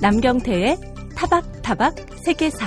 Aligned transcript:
남경태의 0.00 0.78
타박타박 1.16 1.94
세계사 2.16 2.66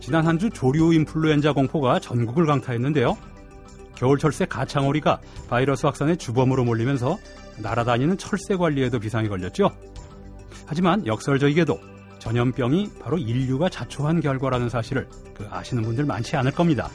지난 0.00 0.26
한 0.26 0.38
주 0.38 0.50
조류 0.50 0.92
인플루엔자 0.94 1.52
공포가 1.52 2.00
전국을 2.00 2.46
강타했는데요. 2.46 3.16
겨울철새 3.94 4.46
가창오리가 4.46 5.20
바이러스 5.48 5.86
확산의 5.86 6.16
주범으로 6.16 6.64
몰리면서 6.64 7.18
날아다니는 7.58 8.18
철새 8.18 8.56
관리에도 8.56 8.98
비상이 8.98 9.28
걸렸죠. 9.28 9.70
하지만 10.66 11.06
역설적이게도 11.06 11.78
전염병이 12.18 12.90
바로 13.00 13.18
인류가 13.18 13.68
자초한 13.68 14.20
결과라는 14.20 14.68
사실을 14.68 15.06
그 15.34 15.46
아시는 15.50 15.82
분들 15.84 16.04
많지 16.06 16.36
않을 16.36 16.52
겁니다. 16.52 16.88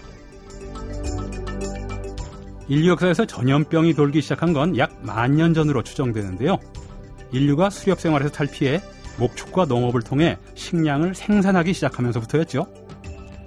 인류 2.67 2.89
역사에서 2.89 3.25
전염병이 3.25 3.93
돌기 3.93 4.21
시작한 4.21 4.51
건 4.53 4.75
약 4.77 4.91
만 5.03 5.35
년 5.35 5.53
전으로 5.53 5.83
추정되는데요. 5.83 6.57
인류가 7.35 7.69
수렵 7.69 7.99
생활에서 7.99 8.31
탈피해 8.31 8.81
목축과 9.17 9.65
농업을 9.65 10.01
통해 10.01 10.37
식량을 10.55 11.15
생산하기 11.15 11.73
시작하면서부터였죠. 11.73 12.65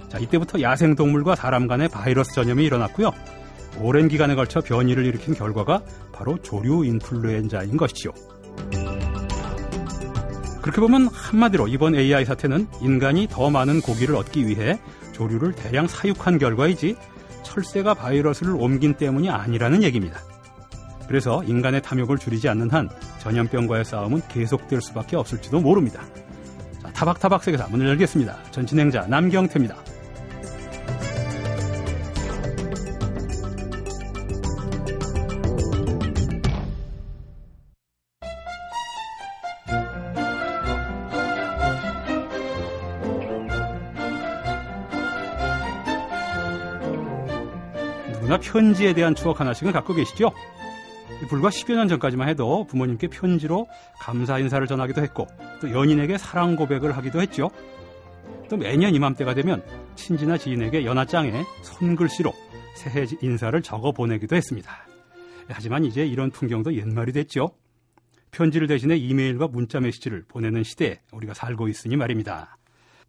자, 0.09 0.17
이때부터 0.19 0.61
야생 0.61 0.95
동물과 0.95 1.35
사람 1.35 1.67
간의 1.67 1.89
바이러스 1.89 2.33
전염이 2.33 2.65
일어났고요. 2.65 3.11
오랜 3.81 4.07
기간에 4.07 4.35
걸쳐 4.35 4.61
변이를 4.61 5.05
일으킨 5.05 5.33
결과가 5.33 5.83
바로 6.11 6.41
조류 6.41 6.85
인플루엔자인 6.85 7.77
것이죠. 7.77 8.11
그렇게 10.61 10.81
보면 10.81 11.07
한마디로 11.07 11.67
이번 11.67 11.95
AI 11.95 12.25
사태는 12.25 12.67
인간이 12.81 13.27
더 13.29 13.49
많은 13.49 13.81
고기를 13.81 14.15
얻기 14.15 14.47
위해 14.47 14.79
조류를 15.13 15.53
대량 15.53 15.87
사육한 15.87 16.37
결과이지 16.37 16.95
철새가 17.43 17.93
바이러스를 17.93 18.55
옮긴 18.55 18.95
때문이 18.95 19.29
아니라는 19.29 19.83
얘기입니다. 19.83 20.19
그래서 21.09 21.43
인간의 21.43 21.81
탐욕을 21.81 22.19
줄이지 22.19 22.47
않는 22.49 22.69
한 22.69 22.87
전염병과의 23.17 23.83
싸움은 23.83 24.21
계속될 24.27 24.79
수밖에 24.79 25.15
없을지도 25.15 25.59
모릅니다. 25.59 26.03
자, 26.83 26.93
타박타박 26.93 27.43
세계사 27.43 27.67
문을 27.67 27.87
열겠습니다. 27.87 28.37
전 28.51 28.67
진행자 28.67 29.07
남경태입니다. 29.07 29.75
누구나 48.13 48.37
편지에 48.37 48.93
대한 48.93 49.15
추억 49.15 49.39
하나씩은 49.39 49.71
갖고 49.71 49.95
계시죠? 49.95 50.31
불과 51.27 51.49
10여 51.49 51.75
년 51.75 51.87
전까지만 51.87 52.29
해도 52.29 52.65
부모님께 52.65 53.07
편지로 53.07 53.67
감사 53.99 54.39
인사를 54.39 54.65
전하기도 54.65 55.01
했고 55.01 55.27
또 55.61 55.71
연인에게 55.71 56.17
사랑 56.17 56.55
고백을 56.55 56.95
하기도 56.95 57.21
했죠. 57.21 57.49
또 58.49 58.57
매년 58.57 58.95
이맘때가 58.95 59.33
되면 59.33 59.63
친지나 59.95 60.37
지인에게 60.37 60.85
연하장에 60.85 61.43
손글씨로 61.63 62.33
새해 62.75 63.05
인사를 63.21 63.61
적어 63.61 63.91
보내기도 63.91 64.35
했습니다. 64.35 64.71
하지만 65.49 65.83
이제 65.83 66.05
이런 66.05 66.31
풍경도 66.31 66.75
옛말이 66.75 67.11
됐죠. 67.11 67.51
편지를 68.31 68.67
대신해 68.67 68.95
이메일과 68.95 69.47
문자 69.47 69.79
메시지를 69.79 70.23
보내는 70.27 70.63
시대에 70.63 70.99
우리가 71.11 71.33
살고 71.33 71.67
있으니 71.67 71.95
말입니다. 71.97 72.57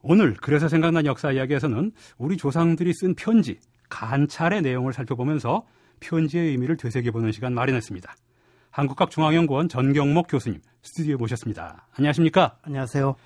오늘 0.02 0.34
그래서 0.34 0.68
생각난 0.68 1.04
역사 1.04 1.30
이야기에서는 1.30 1.92
우리 2.16 2.36
조상들이 2.36 2.92
쓴 2.94 3.14
편지, 3.14 3.58
간찰의 3.90 4.62
내용을 4.62 4.92
살펴보면서 4.94 5.64
편지의 6.00 6.48
의미를 6.50 6.76
되새겨보는 6.76 7.32
시간 7.32 7.54
마련했습니다. 7.54 8.14
한국학중앙연구원 8.70 9.68
전경목 9.68 10.26
교수님 10.28 10.60
스튜디오에 10.82 11.16
모셨습니다. 11.16 11.86
안녕하십니까? 11.96 12.56
안녕하세요. 12.62 13.16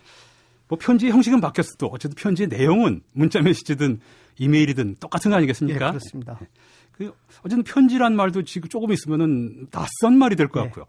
뭐 0.69 0.78
편지 0.81 1.10
형식은 1.10 1.41
바뀌었어도 1.41 1.87
어쨌든 1.87 2.16
편지의 2.16 2.49
내용은 2.49 3.03
문자 3.12 3.41
메시지든 3.41 4.00
이메일이든 4.38 4.97
똑같은 5.00 5.31
거 5.31 5.37
아니겠습니까? 5.37 5.87
예, 5.87 5.91
그렇습니다. 5.91 6.38
그 6.93 7.12
어쨌든 7.44 7.62
편지란 7.62 8.16
말도 8.16 8.44
지금 8.44 8.69
조금 8.69 8.93
있으면은 8.93 9.69
낯선 9.70 10.19
말이 10.19 10.37
될것 10.37 10.62
예, 10.62 10.66
같고요. 10.69 10.87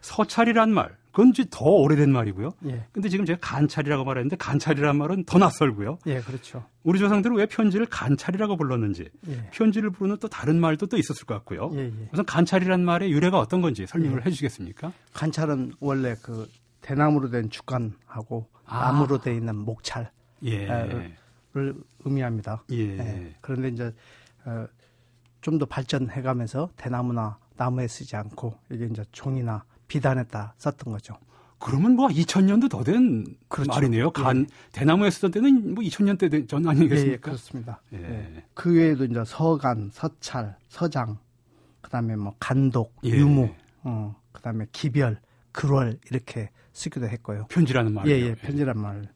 서찰이란 0.00 0.70
말, 0.70 0.96
그건 1.10 1.30
이제 1.30 1.44
더 1.50 1.64
오래된 1.64 2.12
말이고요. 2.12 2.52
예, 2.66 2.84
근데 2.92 3.08
지금 3.08 3.24
제가 3.24 3.38
간찰이라고 3.40 4.04
말했는데 4.04 4.36
간찰이란 4.36 4.96
말은 4.96 5.24
더 5.24 5.38
낯설고요. 5.38 5.98
예, 6.06 6.20
그렇죠. 6.20 6.64
우리 6.84 6.98
조상들은 6.98 7.36
왜 7.36 7.46
편지를 7.46 7.86
간찰이라고 7.86 8.56
불렀는지 8.56 9.10
예, 9.28 9.50
편지를 9.50 9.90
부르는 9.90 10.18
또 10.18 10.28
다른 10.28 10.60
말도 10.60 10.86
또 10.86 10.96
있었을 10.96 11.26
것 11.26 11.34
같고요. 11.34 11.70
예, 11.74 11.86
예. 11.86 12.08
우선 12.12 12.24
간찰이란 12.24 12.84
말의 12.84 13.10
유래가 13.10 13.38
어떤 13.38 13.60
건지 13.60 13.86
설명을 13.86 14.24
해 14.26 14.30
주시겠습니까? 14.30 14.92
관찰은 15.14 15.72
원래 15.80 16.14
그 16.22 16.48
대나무로 16.82 17.30
된 17.30 17.50
주관하고 17.50 18.46
아. 18.64 18.92
나무로 18.92 19.20
돼 19.20 19.34
있는 19.34 19.56
목찰을 19.56 20.08
예. 20.44 20.70
아, 20.70 20.86
의미합니다. 22.04 22.62
예. 22.70 22.76
예, 22.76 23.34
그런데 23.40 23.68
이제 23.68 23.92
어, 24.44 24.66
좀더 25.40 25.66
발전해가면서 25.66 26.70
대나무나 26.76 27.38
나무에 27.56 27.88
쓰지 27.88 28.16
않고 28.16 28.56
이게 28.70 28.86
이제 28.86 29.04
종이나 29.12 29.64
비단에다 29.88 30.54
썼던 30.58 30.92
거죠. 30.92 31.14
그러면 31.58 31.96
뭐 31.96 32.06
2000년도 32.08 32.70
더된 32.70 33.26
그렇죠. 33.48 33.70
말이네요. 33.72 34.10
간 34.12 34.46
대나무에 34.72 35.10
쓰던 35.10 35.32
때는 35.32 35.74
뭐 35.74 35.82
2000년 35.82 36.18
대전 36.18 36.62
예, 36.62 36.66
예, 36.66 36.70
아니겠습니까? 36.70 37.20
그렇습니다. 37.20 37.82
예. 37.92 37.98
예. 37.98 38.44
그 38.54 38.72
외에도 38.72 39.04
이제 39.04 39.22
서간, 39.26 39.90
서찰, 39.92 40.56
서장, 40.68 41.18
그다음에 41.80 42.14
뭐 42.14 42.34
간독, 42.38 42.94
예. 43.04 43.10
유무, 43.10 43.48
어, 43.82 44.14
그다음에 44.32 44.66
기별, 44.70 45.20
글월 45.52 45.98
이렇게 46.10 46.50
쓰기도 46.72 47.08
했고요. 47.08 47.46
편지라는 47.48 47.92
말이요. 47.92 48.14
예, 48.14 48.20
예, 48.20 48.34
편지란 48.36 48.78
말. 48.78 49.08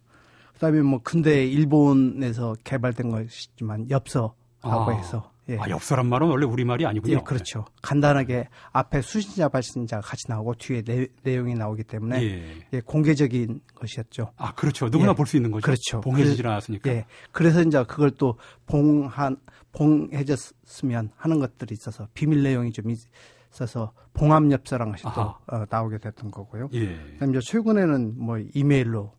그다음에 0.54 0.80
뭐 0.82 1.00
근대 1.02 1.46
일본에서 1.46 2.56
개발된 2.64 3.10
것이지만 3.10 3.88
엽서라고 3.90 4.34
아. 4.62 4.90
해서 4.90 5.31
예. 5.48 5.58
아, 5.58 5.68
엽서란 5.68 6.06
말은 6.06 6.28
원래 6.28 6.46
우리 6.46 6.64
말이 6.64 6.86
아니군요. 6.86 7.16
예, 7.16 7.20
그렇죠. 7.24 7.64
간단하게 7.82 8.48
앞에 8.72 9.02
수신자 9.02 9.48
발신자가 9.48 10.00
같이 10.00 10.24
나오고 10.28 10.54
뒤에 10.54 10.82
내, 10.82 11.36
용이 11.36 11.54
나오기 11.54 11.84
때문에 11.84 12.22
예. 12.22 12.56
예, 12.72 12.80
공개적인 12.80 13.60
것이었죠. 13.74 14.32
아, 14.36 14.54
그렇죠. 14.54 14.88
누구나 14.88 15.10
예. 15.10 15.14
볼수 15.14 15.36
있는 15.36 15.50
거죠. 15.50 15.64
그렇죠. 15.64 16.00
봉해지질 16.00 16.46
않았으니까. 16.46 16.90
예. 16.90 17.06
그래서 17.32 17.62
이제 17.62 17.82
그걸 17.84 18.12
또 18.12 18.38
봉한 18.66 19.36
봉해졌으면 19.72 21.10
하는 21.16 21.38
것들이 21.40 21.72
있어서 21.72 22.06
비밀 22.14 22.42
내용이 22.42 22.70
좀 22.72 22.90
있어서 23.50 23.92
봉합 24.12 24.48
엽서라는 24.50 24.92
것이 24.92 25.02
또 25.02 25.08
아하. 25.08 25.38
어, 25.48 25.64
나오게 25.68 25.98
됐던 25.98 26.30
거고요. 26.30 26.68
예. 26.74 26.96
그다음에 27.14 27.38
이제 27.38 27.40
최근에는 27.50 28.14
뭐 28.16 28.38
이메일로 28.54 29.12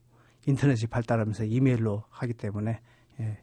인터넷이 0.45 0.87
발달하면서 0.87 1.45
이메일로 1.45 2.03
하기 2.09 2.33
때문에 2.33 2.79
예, 3.19 3.37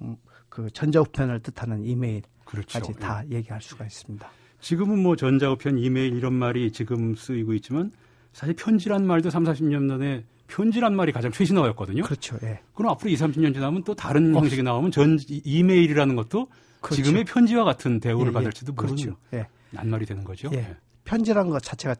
음, 0.00 0.16
그 0.52 0.68
전자우편을 0.70 1.40
뜻하는 1.40 1.82
이메일까지 1.86 2.26
그렇죠. 2.44 2.92
다 3.00 3.24
얘기할 3.30 3.62
수가 3.62 3.86
있습니다. 3.86 4.30
지금은 4.60 4.98
뭐 4.98 5.16
전자우편, 5.16 5.78
이메일 5.78 6.14
이런 6.14 6.34
말이 6.34 6.70
지금 6.72 7.14
쓰이고 7.16 7.54
있지만 7.54 7.90
사실 8.34 8.54
편지란 8.54 9.06
말도 9.06 9.30
3, 9.30 9.44
40년 9.44 9.88
전에 9.88 10.26
편지란 10.48 10.94
말이 10.94 11.10
가장 11.10 11.32
최신어였거든요. 11.32 12.02
그렇죠. 12.02 12.36
예. 12.42 12.60
그럼 12.74 12.90
앞으로 12.92 13.08
2, 13.10 13.14
30년 13.14 13.54
지나면 13.54 13.82
또 13.84 13.94
다른 13.94 14.34
형식이 14.34 14.62
나오면 14.62 14.90
전 14.90 15.18
이- 15.26 15.40
이메일이라는 15.42 16.14
것도 16.16 16.48
그렇죠. 16.82 17.02
지금의 17.02 17.24
편지와 17.24 17.64
같은 17.64 17.98
대우를 17.98 18.26
예, 18.26 18.28
예. 18.28 18.32
받을지도 18.34 18.74
모르는 18.74 18.96
그렇죠. 18.96 19.16
예. 19.32 19.48
낱말이 19.70 20.04
되는 20.04 20.22
거죠. 20.22 20.50
예. 20.52 20.76
편지란 21.04 21.48
것 21.48 21.62
자체가 21.62 21.94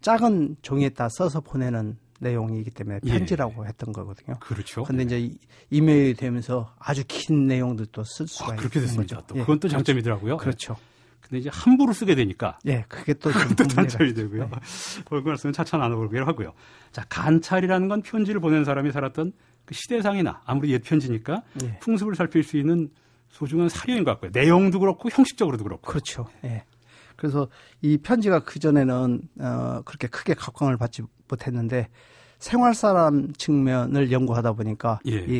작은 0.00 0.56
종이에다 0.62 1.08
써서 1.10 1.40
보내는 1.40 1.96
내용이기 2.24 2.70
때문에 2.70 2.98
예. 3.04 3.10
편지라고 3.18 3.66
했던 3.66 3.92
거거든요. 3.92 4.36
그렇죠. 4.40 4.82
근데 4.82 5.04
이제 5.04 5.20
이- 5.20 5.38
이메일이 5.70 6.14
되면서 6.14 6.74
아주 6.78 7.04
긴 7.06 7.46
내용들도 7.46 8.02
쓸 8.04 8.26
수가 8.26 8.52
아, 8.54 8.56
그렇게 8.56 8.80
있는 8.80 8.88
됐습니다. 8.88 9.16
거죠. 9.16 9.26
또 9.28 9.36
예, 9.36 9.40
그건 9.42 9.60
또 9.60 9.68
장점이더라고요. 9.68 10.38
그렇죠. 10.38 10.76
근데 11.20 11.38
이제 11.38 11.50
함부로 11.52 11.92
쓰게 11.92 12.14
되니까 12.16 12.58
예, 12.66 12.84
그게 12.88 13.14
또, 13.14 13.30
또 13.56 13.64
단점이 13.66 14.12
되고요. 14.14 14.50
그걸 15.04 15.22
말씀은 15.22 15.52
차차 15.52 15.76
나눠보기로 15.78 16.26
하고요. 16.26 16.52
자, 16.92 17.04
간찰이라는 17.08 17.88
건 17.88 18.02
편지를 18.02 18.40
보낸 18.40 18.64
사람이 18.64 18.90
살았던 18.92 19.32
그 19.64 19.74
시대상이나 19.74 20.42
아무리 20.44 20.72
옛 20.72 20.82
편지니까 20.82 21.42
예. 21.62 21.78
풍습을 21.78 22.14
살필 22.16 22.42
수 22.42 22.56
있는 22.58 22.90
소중한 23.28 23.68
사료인 23.68 24.04
것 24.04 24.10
같고요. 24.12 24.30
내용도 24.34 24.78
그렇고 24.78 25.08
형식적으로도 25.10 25.64
그렇고. 25.64 25.82
그렇죠. 25.90 26.26
예. 26.44 26.64
그래서 27.16 27.48
이 27.80 27.96
편지가 27.96 28.40
그 28.40 28.58
전에는 28.58 29.22
어, 29.40 29.80
그렇게 29.84 30.08
크게 30.08 30.34
각광을 30.34 30.76
받지 30.76 31.02
못했는데 31.28 31.88
생활 32.44 32.74
사람 32.74 33.32
측면을 33.32 34.12
연구하다 34.12 34.52
보니까 34.52 34.98
예. 35.06 35.12
이 35.12 35.38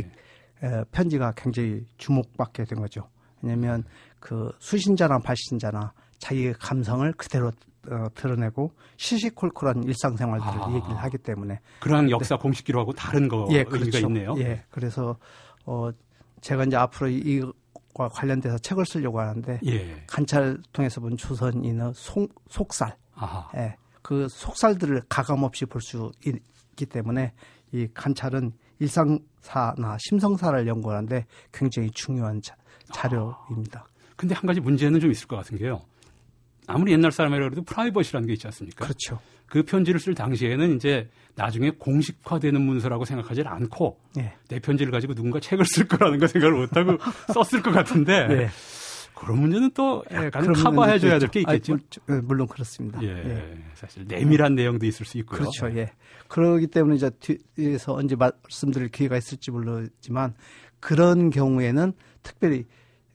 에, 0.62 0.84
편지가 0.90 1.34
굉장히 1.36 1.84
주목받게 1.98 2.64
된 2.64 2.80
거죠. 2.80 3.10
왜냐하면 3.42 3.84
그 4.18 4.50
수신자나 4.58 5.18
발신자나 5.18 5.92
자기의 6.18 6.54
감성을 6.54 7.12
그대로 7.12 7.48
어, 7.90 8.06
드러내고 8.14 8.72
시시콜콜한 8.96 9.84
일상생활들을 9.84 10.62
아. 10.62 10.72
얘기를 10.74 10.96
하기 10.96 11.18
때문에 11.18 11.60
그러한 11.80 12.10
역사 12.10 12.38
공식 12.38 12.64
기록하고 12.64 12.94
다른 12.94 13.28
거 13.28 13.46
예, 13.50 13.58
의미가 13.58 13.70
그렇죠. 13.70 13.98
있네요. 14.06 14.34
예, 14.38 14.64
그래서 14.70 15.18
어 15.66 15.90
제가 16.40 16.64
이제 16.64 16.76
앞으로 16.76 17.10
이과 17.10 18.08
관련돼서 18.12 18.56
책을 18.56 18.86
쓰려고 18.86 19.20
하는데 19.20 19.60
예. 19.66 20.02
관찰 20.06 20.56
통해서 20.72 21.02
본 21.02 21.18
조선인의 21.18 21.92
속, 21.94 22.34
속살, 22.48 22.96
아하. 23.14 23.50
예, 23.56 23.76
그 24.00 24.26
속살들을 24.30 25.02
가감 25.10 25.42
없이 25.42 25.66
볼 25.66 25.82
수 25.82 26.10
있기 26.74 26.86
때문에 26.86 27.32
이 27.72 27.88
관찰은 27.94 28.52
일상사나 28.78 29.96
심성사를 29.98 30.66
연구하는데 30.66 31.26
굉장히 31.52 31.90
중요한 31.92 32.40
자, 32.42 32.56
자료입니다. 32.92 33.86
근데 34.16 34.34
한 34.34 34.46
가지 34.46 34.60
문제는 34.60 35.00
좀 35.00 35.10
있을 35.10 35.26
것 35.26 35.36
같은 35.36 35.58
게요. 35.58 35.80
아무리 36.66 36.92
옛날 36.92 37.12
사람이라 37.12 37.48
그래도 37.48 37.62
프라이버시라는 37.62 38.26
게 38.26 38.34
있지 38.34 38.46
않습니까? 38.46 38.84
그렇죠. 38.84 39.20
그 39.46 39.62
편지를 39.62 40.00
쓸 40.00 40.14
당시에는 40.14 40.76
이제 40.76 41.08
나중에 41.36 41.70
공식화되는 41.70 42.60
문서라고 42.60 43.04
생각하지 43.04 43.42
않고 43.44 43.98
예. 44.18 44.34
내 44.48 44.58
편지를 44.58 44.90
가지고 44.90 45.14
누군가 45.14 45.40
책을 45.40 45.64
쓸 45.66 45.86
거라는 45.86 46.18
거 46.18 46.26
생각을 46.26 46.56
못하고 46.56 46.96
썼을 47.34 47.62
것 47.62 47.70
같은데 47.72 48.26
네. 48.28 48.48
그런 49.24 49.40
문제는 49.40 49.70
또 49.74 50.04
예, 50.12 50.16
약간 50.16 50.42
그런 50.42 50.54
커버해 50.62 50.98
줘야 50.98 51.18
될 51.18 51.28
게. 51.30 51.40
있겠죠. 51.40 51.74
물- 52.06 52.16
예, 52.16 52.20
물론 52.20 52.46
그렇습니다. 52.46 53.02
예, 53.02 53.08
예. 53.08 53.58
사실 53.74 54.04
내밀한 54.06 54.54
내용도 54.54 54.86
있을 54.86 55.04
수 55.06 55.18
있고요. 55.18 55.38
그렇죠. 55.40 55.68
예. 55.78 55.92
그러기 56.28 56.66
때문에 56.68 56.96
이제 56.96 57.10
뒤에서 57.56 57.94
언제 57.94 58.16
말씀드릴 58.16 58.88
기회가 58.88 59.16
있을지 59.16 59.50
모르지만 59.50 60.34
그런 60.80 61.30
경우에는 61.30 61.92
특별히 62.22 62.66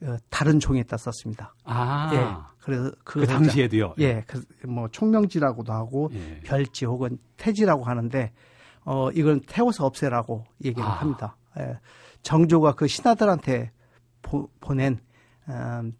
어, 0.02 0.16
다른 0.30 0.58
종에다 0.60 0.96
썼습니다. 0.96 1.54
아, 1.64 2.10
예. 2.14 2.50
그래서 2.60 2.90
그 3.04 3.26
당시에도요. 3.26 3.94
예, 3.98 4.24
그 4.26 4.42
뭐 4.66 4.88
총명지라고도 4.88 5.72
하고 5.72 6.10
예. 6.12 6.40
별지 6.44 6.84
혹은 6.86 7.18
태지라고 7.36 7.84
하는데 7.84 8.32
어 8.84 9.10
이건 9.12 9.40
태워서 9.46 9.84
없애라고 9.86 10.44
얘기를 10.64 10.82
아. 10.84 10.90
합니다. 10.92 11.36
예. 11.58 11.78
정조가 12.22 12.72
그 12.72 12.86
신하들한테 12.86 13.72
보, 14.22 14.48
보낸 14.60 14.98
음, 15.48 15.92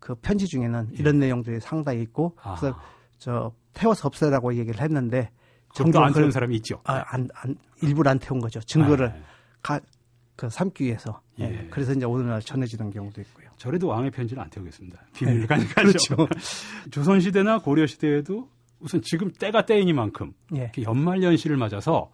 그 0.00 0.14
편지 0.16 0.46
중에는 0.46 0.88
이런 0.92 1.18
내용들이 1.18 1.60
상당히 1.60 2.02
있고 2.02 2.34
예. 2.38 2.40
아. 2.42 2.54
그래서 2.56 2.80
저 3.18 3.52
태워서 3.72 4.08
없애라고 4.08 4.54
얘기를 4.56 4.80
했는데 4.80 5.30
정도 5.74 6.02
안 6.02 6.12
쓰는 6.12 6.30
사람이 6.30 6.56
있죠. 6.56 6.80
아, 6.84 7.04
안, 7.06 7.28
안, 7.34 7.56
일부러 7.82 8.10
안 8.10 8.18
태운 8.18 8.40
거죠. 8.40 8.58
증거를 8.60 9.08
아, 9.08 9.14
가, 9.62 9.80
그 10.34 10.48
삼기 10.48 10.84
위해서. 10.84 11.20
예. 11.38 11.44
예. 11.44 11.68
그래서 11.70 11.92
이제 11.92 12.04
오늘날 12.04 12.40
전해지는 12.40 12.90
경우도 12.90 13.20
있고요. 13.20 13.50
저래도 13.56 13.88
왕의 13.88 14.10
편지를 14.10 14.42
안 14.42 14.50
태우겠습니다. 14.50 14.98
비밀 15.14 15.40
네. 15.40 15.46
가니까 15.46 15.82
그렇죠. 15.82 16.16
조선 16.90 17.20
시대나 17.20 17.58
고려 17.58 17.86
시대에도 17.86 18.48
우선 18.80 19.02
지금 19.02 19.30
때가 19.30 19.66
때이니만큼 19.66 20.32
예. 20.56 20.72
연말 20.82 21.22
연시를 21.22 21.56
맞아서 21.56 22.10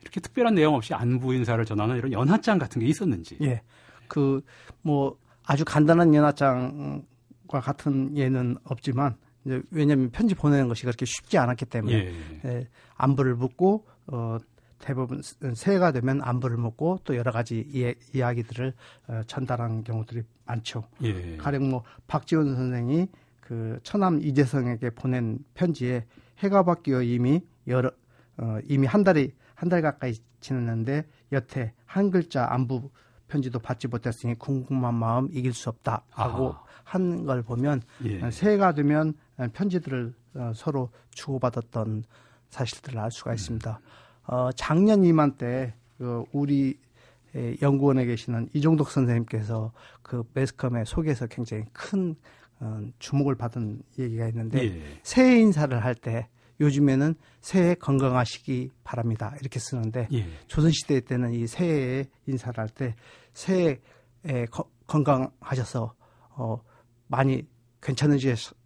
이렇게 0.00 0.20
특별한 0.20 0.54
내용 0.54 0.74
없이 0.74 0.94
안부 0.94 1.34
인사를 1.34 1.62
전하는 1.64 1.96
이런 1.96 2.12
연하장 2.12 2.58
같은 2.58 2.80
게 2.80 2.86
있었는지. 2.86 3.36
예. 3.42 3.62
그, 4.08 4.40
뭐, 4.82 5.18
아주 5.44 5.64
간단한 5.64 6.14
연하장 6.14 7.04
과 7.46 7.60
같은 7.60 8.16
예는 8.16 8.56
없지만, 8.64 9.16
이제 9.44 9.62
왜냐하면 9.70 10.10
편지 10.10 10.34
보내는 10.34 10.68
것이 10.68 10.84
그렇게 10.84 11.04
쉽지 11.04 11.38
않았기 11.38 11.66
때문에, 11.66 11.94
예. 11.94 12.14
예, 12.44 12.68
안부를 12.96 13.34
묻고, 13.36 13.86
어, 14.08 14.38
대부분 14.78 15.22
새해가 15.54 15.92
되면 15.92 16.20
안부를 16.22 16.58
묻고 16.58 16.98
또 17.04 17.16
여러 17.16 17.32
가지 17.32 17.66
이, 17.72 17.94
이야기들을 18.14 18.74
어, 19.08 19.22
전달하는 19.26 19.82
경우들이 19.84 20.22
많죠. 20.44 20.84
예. 21.02 21.36
가령 21.38 21.70
뭐 21.70 21.82
박지원 22.06 22.54
선생이 22.54 23.08
그 23.40 23.78
처남 23.82 24.20
이재성에게 24.20 24.90
보낸 24.90 25.38
편지에 25.54 26.04
해가 26.40 26.64
바뀌어 26.64 27.02
이미 27.02 27.40
여러 27.66 27.90
어, 28.36 28.58
이미 28.68 28.86
한 28.86 29.02
달이 29.02 29.32
한 29.56 29.70
달 29.70 29.82
가까이 29.82 30.14
지났는데 30.40 31.04
여태 31.32 31.72
한 31.86 32.10
글자 32.10 32.46
안부 32.50 32.90
편지도 33.28 33.58
받지 33.58 33.88
못했으니 33.88 34.34
궁금한 34.38 34.94
마음 34.94 35.28
이길 35.32 35.52
수 35.52 35.68
없다 35.68 36.02
하고 36.10 36.50
아하. 36.50 36.62
한걸 36.84 37.42
보면 37.42 37.82
예. 38.04 38.30
새해가 38.30 38.72
되면 38.74 39.14
편지들을 39.52 40.14
어, 40.34 40.52
서로 40.54 40.90
주고받았던 41.10 42.04
사실들을 42.50 42.98
알 42.98 43.10
수가 43.10 43.34
있습니다. 43.34 43.80
어, 44.28 44.50
작년 44.54 45.04
이맘때 45.04 45.74
그 45.98 46.24
우리 46.32 46.78
에, 47.34 47.56
연구원에 47.60 48.04
계시는 48.04 48.48
이종덕 48.52 48.90
선생님께서 48.90 49.72
그 50.02 50.22
매스컴에 50.34 50.84
소개해서 50.84 51.26
굉장히 51.26 51.64
큰 51.72 52.14
어, 52.60 52.80
주목을 52.98 53.34
받은 53.34 53.82
얘기가 53.98 54.28
있는데 54.28 54.64
예. 54.64 54.82
새해 55.02 55.40
인사를 55.40 55.76
할 55.84 55.94
때 55.94 56.28
요즘에는 56.60 57.14
새해 57.40 57.74
건강하시기 57.74 58.70
바랍니다 58.84 59.34
이렇게 59.40 59.58
쓰는데 59.58 60.08
예. 60.12 60.26
조선시대 60.46 61.00
때는 61.00 61.32
이 61.34 61.46
새해 61.46 62.06
인사를 62.26 62.58
할 62.58 62.68
때 62.68 62.94
새해에 63.34 64.46
거- 64.50 64.70
건강하셔서 64.86 65.94
어, 66.36 66.60
많이 67.08 67.46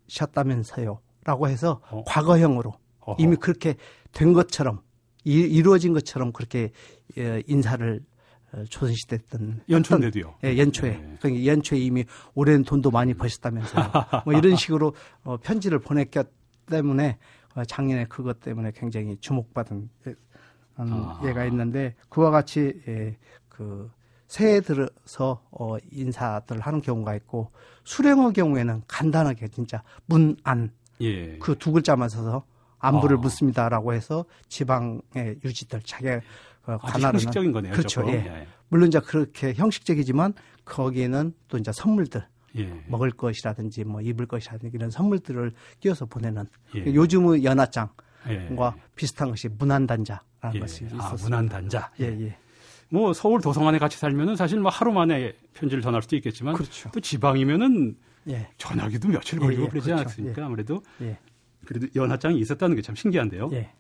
괜찮으셨다면서요 0.09 1.01
라고 1.25 1.49
해서 1.49 1.81
어. 1.91 2.03
과거형으로 2.05 2.73
어허. 3.01 3.17
이미 3.23 3.37
그렇게 3.37 3.75
된 4.13 4.33
것처럼 4.33 4.81
이, 5.25 5.41
이루어진 5.41 5.93
것처럼 5.93 6.33
그렇게 6.33 6.73
예, 7.19 7.43
인사를 7.47 8.01
어, 8.53 8.65
조선시대 8.69 9.19
때는 9.31 9.61
연초인데도요. 9.69 10.35
예, 10.45 10.57
연초에 10.59 10.91
예. 10.91 11.17
그러니까 11.21 11.47
연초에 11.47 11.79
이미 11.79 12.05
오랜 12.35 12.65
돈도 12.65 12.91
많이 12.91 13.15
버셨다면서요. 13.15 13.91
뭐 14.25 14.35
이런 14.35 14.57
식으로 14.57 14.95
어, 15.23 15.37
편지를 15.37 15.79
보냈기 15.79 16.19
때문에 16.67 17.11
어, 17.11 17.19
작년에 17.67 18.07
그것 18.07 18.41
때문에 18.41 18.73
굉장히 18.75 19.17
주목받은 19.21 19.91
예, 20.07 20.11
음, 20.81 20.93
아. 20.93 21.21
예가 21.25 21.45
있는데 21.47 21.95
그와 22.09 22.31
같이 22.31 22.81
예, 22.89 23.17
그 23.49 23.91
새해 24.27 24.61
들어서 24.61 25.43
어, 25.51 25.77
인사들을 25.91 26.61
하는 26.61 26.81
경우가 26.81 27.17
있고 27.17 27.51
수령의 27.85 28.33
경우에는 28.33 28.83
간단하게 28.87 29.49
진짜 29.49 29.83
문안 30.07 30.71
예. 31.01 31.39
그두 31.39 31.73
글자만 31.73 32.09
써서 32.09 32.45
안부를 32.79 33.17
아. 33.17 33.21
묻습니다라고 33.21 33.93
해서 33.93 34.25
지방의 34.49 35.41
유지들 35.45 35.83
자기 35.85 36.09
어, 36.67 36.79
관할은 36.79 37.15
형식적인 37.15 37.53
거네요. 37.53 37.73
그렇죠. 37.73 38.03
조금. 38.03 38.13
예. 38.13 38.47
물론 38.69 38.89
이제 38.89 39.01
그렇게 39.01 39.53
형식적이지만 39.55 40.35
거기에는 40.65 41.35
또 41.49 41.59
이제 41.59 41.73
선물들 41.73 42.25
예. 42.57 42.83
먹을 42.89 43.11
것이라든지 43.11 43.85
뭐 43.85 44.01
입을 44.01 44.27
것이라든지 44.27 44.77
이런 44.77 44.91
선물들을 44.91 45.53
끼워서 45.81 46.07
보내는 46.07 46.47
예. 46.77 46.95
요즘의 46.95 47.45
연하장과 47.45 47.95
예. 48.29 48.83
비슷한 48.97 49.31
것이 49.31 49.49
문안단자라는 49.49 50.55
예. 50.55 50.59
것이 50.61 50.85
아, 50.93 50.97
있었습니다. 50.97 51.25
문안단자. 51.25 51.91
예, 52.01 52.07
예. 52.07 52.37
뭐 52.89 53.13
서울 53.13 53.41
도성안에 53.41 53.79
같이 53.79 53.97
살면은 53.99 54.35
사실 54.37 54.59
뭐 54.59 54.71
하루 54.71 54.93
만에 54.93 55.35
편지를 55.55 55.81
전할 55.83 56.03
수도 56.03 56.17
있겠지만 56.17 56.55
그렇죠. 56.55 56.91
또 56.93 57.01
지방이면은 57.01 57.97
예. 58.29 58.49
전화기도 58.59 59.09
며칠 59.09 59.39
예, 59.41 59.45
걸리고 59.45 59.63
예, 59.65 59.69
그러지 59.69 59.87
그렇죠. 59.87 60.01
않았습니까? 60.01 60.45
아무래도 60.45 60.83
예. 61.01 61.17
그래도 61.65 61.87
연하장이 61.95 62.39
있었다는 62.41 62.75
게 62.77 62.83
참 62.83 62.95
신기한데요. 62.97 63.51
예. 63.53 63.71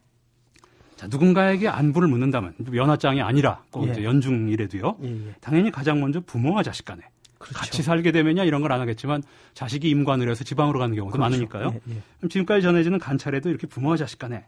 자, 0.97 1.06
누군가에게 1.09 1.66
안부를 1.66 2.09
묻는다면 2.09 2.54
연하장이 2.75 3.23
아니라 3.23 3.64
꼭 3.71 3.87
예. 3.88 3.92
이제 3.92 4.04
연중이라도요. 4.04 4.99
예, 5.02 5.09
예. 5.28 5.35
당연히 5.40 5.71
가장 5.71 5.99
먼저 6.00 6.21
부모와 6.21 6.62
자식 6.62 6.85
간에 6.85 7.02
그렇죠. 7.40 7.59
같이 7.59 7.82
살게 7.82 8.12
되면야 8.12 8.44
이런 8.44 8.61
걸 8.62 8.70
안 8.70 8.80
하겠지만 8.80 9.23
자식이 9.54 9.88
임관을 9.90 10.30
해서 10.30 10.44
지방으로 10.44 10.78
가는 10.78 10.94
경우도 10.94 11.12
그렇죠. 11.16 11.30
많으니까요. 11.30 11.80
예, 11.88 11.94
예. 12.23 12.28
지금까지 12.28 12.62
전해지는 12.62 12.99
관찰에도 12.99 13.49
이렇게 13.49 13.66
부모와 13.66 13.97
자식 13.97 14.18
간에 14.18 14.47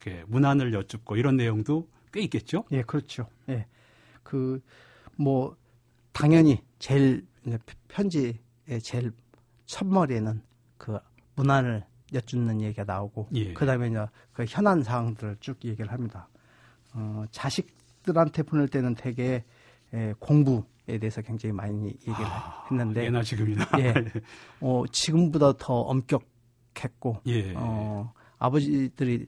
이렇게 0.00 0.22
문안을 0.28 0.72
여쭙고 0.74 1.16
이런 1.16 1.36
내용도 1.36 1.88
꽤 2.12 2.20
있겠죠. 2.20 2.64
예, 2.70 2.82
그렇죠. 2.82 3.26
예. 3.48 3.66
그, 4.22 4.60
뭐, 5.16 5.56
당연히 6.12 6.60
제일, 6.78 7.26
편지의 7.88 8.34
제일 8.82 9.10
첫머리에는 9.66 10.40
그 10.78 10.98
문안을 11.34 11.84
여쭙는 12.12 12.60
얘기가 12.60 12.84
나오고, 12.84 13.28
예. 13.34 13.52
그 13.54 13.66
다음에 13.66 13.88
이제 13.88 14.06
그 14.32 14.44
현안 14.48 14.82
사항들을 14.84 15.38
쭉 15.40 15.58
얘기를 15.64 15.90
합니다. 15.90 16.28
어, 16.92 17.24
자식들한테 17.32 18.44
보낼 18.44 18.68
때는 18.68 18.94
되게 18.94 19.42
예, 19.92 20.14
공부에 20.20 20.62
대해서 20.86 21.22
굉장히 21.22 21.52
많이 21.52 21.86
얘기를 21.86 22.14
했는데, 22.70 23.04
예나 23.04 23.22
지금이나. 23.22 23.66
예. 23.78 23.94
어, 24.60 24.84
지금보다 24.90 25.54
더 25.58 25.80
엄격했고, 25.80 27.20
예. 27.26 27.54
어, 27.56 28.12
아버지들이 28.38 29.26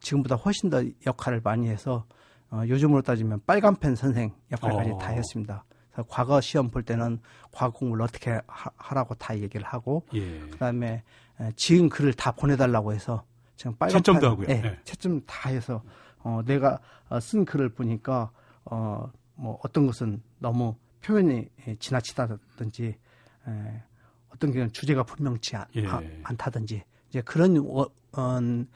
지금보다 0.00 0.36
훨씬 0.36 0.70
더 0.70 0.82
역할을 1.06 1.40
많이 1.42 1.68
해서 1.68 2.04
어, 2.50 2.62
요즘으로 2.66 3.02
따지면 3.02 3.40
빨간 3.46 3.76
펜 3.76 3.94
선생 3.94 4.32
역할까지 4.50 4.90
어. 4.90 4.98
다 4.98 5.08
했습니다. 5.08 5.64
그래서 5.92 6.06
과거 6.08 6.40
시험 6.40 6.70
볼 6.70 6.82
때는 6.82 7.20
과거 7.52 7.72
공부를 7.78 8.02
어떻게 8.04 8.40
하, 8.46 8.94
라고다 8.94 9.38
얘기를 9.40 9.66
하고 9.66 10.04
예. 10.14 10.40
그다음에 10.50 11.02
에, 11.40 11.52
지은 11.56 11.88
글을 11.88 12.14
다 12.14 12.32
보내달라고 12.32 12.94
해서 12.94 13.24
지금 13.56 13.74
빨간 13.76 13.98
채점도 13.98 14.20
펜, 14.20 14.30
하고요. 14.30 14.46
예, 14.48 14.62
예. 14.64 14.78
채점 14.84 15.20
다 15.26 15.50
해서 15.50 15.82
어, 16.20 16.40
내가 16.46 16.78
어, 17.08 17.20
쓴 17.20 17.44
글을 17.44 17.70
보니까 17.70 18.30
어, 18.64 19.10
뭐 19.38 19.58
어떤 19.62 19.86
것은 19.86 20.20
너무 20.38 20.74
표현이 21.00 21.48
예, 21.66 21.76
지나치다든지 21.76 22.84
에, 23.46 23.82
어떤 24.34 24.50
경우는 24.52 24.72
주제가 24.72 25.04
분명치 25.04 25.56
않, 25.56 25.66
예. 25.76 25.86
다든지 26.36 26.82
이제 27.08 27.20
그런 27.22 27.56
원, 28.12 28.68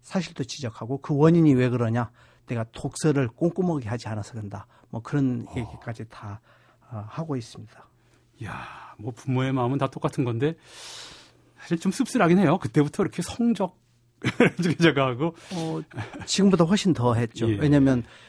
사실도 0.00 0.44
지적하고 0.44 0.98
그 0.98 1.14
원인이 1.16 1.54
왜 1.54 1.68
그러냐 1.68 2.10
내가 2.46 2.64
독서를 2.72 3.28
꼼꼼하게 3.28 3.88
하지 3.88 4.08
않아서 4.08 4.32
그런다 4.32 4.66
뭐 4.88 5.02
그런 5.02 5.46
얘기까지 5.56 6.06
다 6.08 6.40
어, 6.90 7.04
하고 7.08 7.36
있습니다. 7.36 7.88
야, 8.44 8.94
뭐 8.98 9.12
부모의 9.12 9.52
마음은 9.52 9.78
다 9.78 9.88
똑같은 9.88 10.24
건데 10.24 10.54
사실 11.58 11.78
좀 11.78 11.92
씁쓸하긴 11.92 12.38
해요. 12.38 12.58
그때부터 12.58 13.02
이렇게 13.02 13.22
성적에 13.22 13.72
이렇게 14.58 14.76
제가 14.76 15.08
하고 15.08 15.34
어, 15.52 15.80
지금보다 16.24 16.64
훨씬 16.64 16.94
더 16.94 17.14
했죠. 17.14 17.50
예. 17.50 17.56
왜냐하면 17.56 18.00
어, 18.00 18.25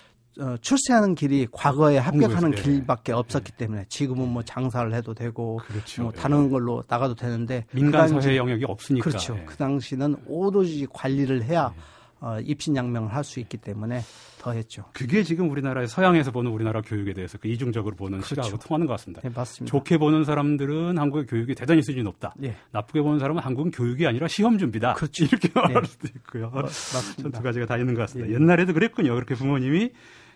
출세하는 0.62 1.16
길이 1.16 1.48
과거에 1.52 1.98
합격하는 1.98 2.58
예. 2.58 2.62
길밖에 2.62 3.12
없었기 3.14 3.54
때문에 3.54 3.86
지금은 3.90 4.28
뭐 4.30 4.44
장사를 4.44 4.94
해도 4.94 5.14
되고 5.14 5.58
그렇죠. 5.68 6.04
뭐 6.04 6.12
예. 6.16 6.20
다른 6.20 6.50
걸로 6.50 6.84
나가도 6.88 7.16
되는데 7.16 7.66
민간 7.72 8.06
그 8.08 8.12
당시- 8.14 8.28
사회 8.28 8.38
영역이 8.38 8.66
없으니까. 8.66 9.04
그렇죠. 9.10 9.36
예. 9.40 9.46
그 9.46 9.56
당시는 9.58 10.16
오로지 10.28 10.86
관리를 10.92 11.44
해야 11.44 11.74
어, 12.20 12.40
입신양명을 12.40 13.14
할 13.14 13.24
수 13.24 13.40
있기 13.40 13.58
때문에 13.58 14.02
더 14.40 14.52
했죠. 14.52 14.86
그게 14.94 15.22
지금 15.22 15.52
우리나라의 15.52 15.88
서양에서 15.88 16.32
보는 16.32 16.50
우리나라 16.50 16.82
교육에 16.82 17.14
대해서 17.14 17.38
그 17.38 17.48
이중적으로 17.48 17.96
보는 17.96 18.20
그렇죠. 18.22 18.42
시각하고 18.42 18.58
통하는 18.58 18.88
것 18.88 18.94
같습니다. 18.94 19.22
네, 19.22 19.30
맞습니다. 19.36 19.72
좋게 19.72 20.00
보는 20.00 20.24
사람들은 20.24 20.98
한국의 20.98 21.28
교육이 21.28 21.54
대단히 21.54 21.84
수준이 21.84 22.04
높다. 22.04 22.34
예. 22.42 22.56
나쁘게 22.72 23.02
보는 23.02 23.20
사람은 23.20 23.44
한국은 23.44 23.70
교육이 23.70 24.08
아니라 24.08 24.28
시험 24.28 24.58
준비다. 24.58 24.94
그렇죠. 24.94 25.26
이렇게 25.26 25.50
말할 25.54 25.84
네. 25.84 25.88
수도 25.88 26.08
있고요. 26.16 26.48
어, 26.48 26.52
전 26.54 26.64
맞습니다. 26.64 27.38
두 27.38 27.44
가지가 27.44 27.66
다 27.68 27.78
있는 27.78 27.94
것 27.94 28.02
같습니다. 28.02 28.32
예. 28.32 28.34
옛날에도 28.36 28.74
그랬군요. 28.74 29.14
그렇게 29.14 29.36
부모님이 29.36 29.92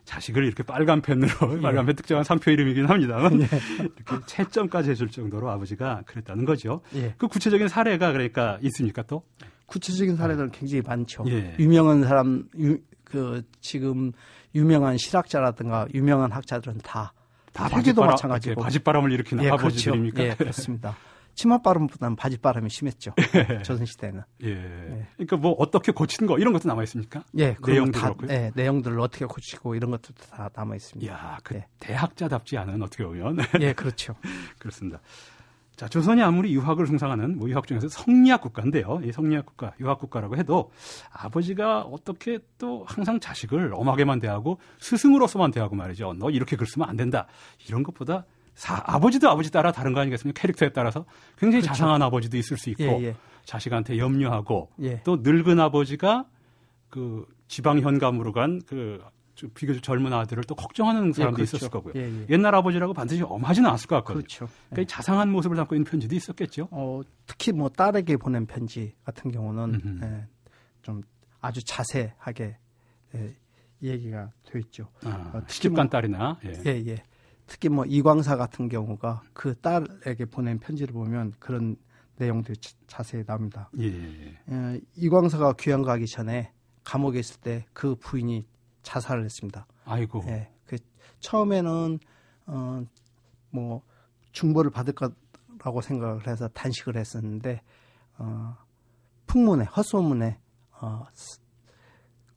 자식을 0.06 0.44
이렇게 0.46 0.64
빨간 0.64 1.02
펜으로 1.02 1.30
예. 1.58 1.62
빨간 1.62 1.86
펜 1.86 1.96
특정한 1.96 2.24
상표 2.24 2.52
이름이긴 2.52 2.86
합니다만 2.88 3.34
이렇게 3.42 4.26
채점까지 4.26 4.92
해줄 4.92 5.10
정도로 5.10 5.50
아버지가 5.50 6.04
그랬다는 6.06 6.46
거죠. 6.46 6.82
예. 6.96 7.14
그 7.18 7.28
구체적인 7.28 7.68
사례가 7.68 8.12
그러니까 8.12 8.58
있습니까 8.62 9.04
또? 9.04 9.24
구체적인 9.68 10.16
사례들은 10.18 10.52
굉장히 10.52 10.82
많죠. 10.86 11.24
예. 11.28 11.56
유명한 11.60 12.04
사람, 12.04 12.44
유, 12.60 12.80
그 13.04 13.44
지금 13.62 14.12
유명한 14.54 14.98
실학자라든가 14.98 15.88
유명한 15.94 16.32
학자들은 16.32 16.80
다 16.84 17.12
다 17.54 17.68
세계도 17.68 18.02
바짓바람- 18.02 18.06
마찬가지고. 18.12 18.62
바짓바람을 18.62 19.12
일으키는 19.12 19.44
예, 19.44 19.50
아버지들입니까? 19.50 20.16
그렇죠. 20.16 20.32
예, 20.32 20.36
그렇습니다. 20.40 20.96
치맛바람보다는 21.36 22.16
바짓바람이 22.16 22.70
심했죠. 22.70 23.14
조선시대는. 23.64 24.22
예. 24.44 25.08
그러니까 25.16 25.38
뭐 25.38 25.52
어떻게 25.58 25.92
고치는 25.92 26.28
거 26.28 26.38
이런 26.38 26.54
것도 26.54 26.68
남아 26.68 26.84
있습니까? 26.84 27.24
예, 27.38 27.54
그런 27.56 27.76
내용도 27.76 28.00
다, 28.00 28.06
그렇고요. 28.08 28.32
예, 28.32 28.52
내용들을 28.56 29.00
어떻게 29.00 29.26
고치고 29.26 29.76
이런 29.76 29.92
것들도 29.92 30.24
다 30.30 30.50
남아 30.56 30.76
있습니다. 30.76 31.12
이야, 31.12 31.38
그 31.44 31.56
예. 31.56 31.68
대학자답지 31.80 32.58
않은 32.58 32.82
어떻게 32.82 33.04
보면 33.06 33.38
예, 33.60 33.74
그렇죠. 33.74 34.16
그렇습니다. 34.60 35.00
자, 35.82 35.88
조선이 35.88 36.22
아무리 36.22 36.54
유학을 36.54 36.86
숭상하는 36.86 37.40
뭐 37.40 37.50
유학 37.50 37.66
중에서 37.66 37.88
성리학 37.88 38.42
국가인데요. 38.42 39.02
이 39.04 39.12
성리학 39.12 39.48
국가, 39.48 39.74
유학 39.80 39.98
국가라고 39.98 40.38
해도 40.38 40.72
아버지가 41.12 41.82
어떻게 41.82 42.38
또 42.60 42.86
항상 42.88 43.20
자식을 43.20 43.74
엄하게만 43.74 44.20
대하고 44.20 44.60
스승으로서만 44.78 45.50
대하고 45.50 45.76
말이죠. 45.76 46.14
너 46.20 46.30
이렇게 46.30 46.56
글 46.56 46.68
쓰면 46.68 46.88
안 46.88 46.98
된다. 46.98 47.26
이런 47.68 47.82
것보다 47.82 48.26
사- 48.62 48.84
아버지도 48.86 49.28
아버지 49.28 49.52
따라 49.52 49.72
다른 49.72 49.92
거 49.94 50.02
아니겠습니까? 50.02 50.40
캐릭터에 50.40 50.70
따라서 50.70 51.06
굉장히 51.38 51.64
자상한 51.64 52.00
아버지도 52.04 52.38
있을 52.38 52.58
수 52.58 52.70
있고 52.70 52.84
그렇죠. 52.84 53.02
예, 53.02 53.08
예. 53.08 53.16
자식한테 53.46 53.98
염려하고 53.98 54.70
예. 54.82 55.02
또 55.04 55.18
늙은 55.22 55.60
아버지가 55.60 56.26
그 56.90 57.26
지방 57.48 57.80
현감으로 57.80 58.32
간 58.34 58.62
그 58.68 59.02
비교적 59.56 59.82
젊은 59.82 60.14
아들을 60.14 60.44
또 60.44 60.54
걱정하는 60.54 61.14
사람도 61.14 61.38
그렇죠. 61.38 61.58
있었을 61.58 61.72
거고요. 61.72 61.94
예, 61.96 62.02
예. 62.02 62.26
옛날 62.30 62.54
아버지라고 62.54 62.94
반드시 62.94 63.24
엄하지는 63.24 63.68
않았을 63.70 63.88
것 63.88 63.96
같거든요. 63.96 64.22
그렇죠. 64.24 64.48
그러니까 64.70 64.82
이 64.84 64.86
자상한 64.86 65.32
모습을 65.32 65.58
담고 65.58 65.74
있는 65.74 65.84
편지도 65.90 66.14
있었겠죠. 66.16 66.68
어, 66.70 67.02
특히 67.26 67.52
뭐 67.52 67.68
딸에게 67.68 68.18
보낸 68.18 68.46
편지 68.46 68.94
같은 69.04 69.32
경우는. 69.32 70.00
예, 70.04 70.28
좀 70.84 71.02
아주 71.40 71.64
자세하게 71.66 72.56
예, 73.16 73.36
얘기가 73.82 74.30
돼 74.46 74.60
있죠. 74.60 74.88
아, 75.04 75.32
어, 75.34 75.42
시집간 75.48 75.86
뭐- 75.86 75.90
딸이나 75.90 76.38
예. 76.46 76.54
예, 76.68 76.84
예. 76.92 77.04
특히 77.52 77.68
뭐 77.68 77.84
이광사 77.86 78.38
같은 78.38 78.70
경우가 78.70 79.24
그 79.34 79.60
딸에게 79.60 80.24
보낸 80.24 80.58
편지를 80.58 80.94
보면 80.94 81.34
그런 81.38 81.76
내용들이 82.16 82.56
자- 82.62 82.74
자세히 82.88 83.26
나옵니다. 83.26 83.70
예, 83.78 83.88
예. 83.88 84.40
예, 84.50 84.82
이광사가 84.96 85.54
귀양 85.60 85.82
가기 85.82 86.06
전에 86.08 86.54
감옥에 86.86 87.20
있을 87.20 87.42
때 87.42 87.66
그 87.74 87.96
부인이 87.96 88.48
자살을 88.84 89.26
했습니다. 89.26 89.68
아이고. 89.84 90.24
예, 90.28 90.50
그 90.66 90.78
처음에는 91.20 92.00
어, 92.46 92.86
뭐 93.50 93.82
중보를 94.32 94.72
받을 94.72 94.94
거라고 94.94 95.82
생각을 95.82 96.26
해서 96.28 96.48
단식을 96.48 96.96
했었는데 96.96 97.62
어, 98.18 98.56
풍문에 99.28 99.66
헛소문에 99.66 100.40
어, 100.80 101.06
스- 101.14 101.42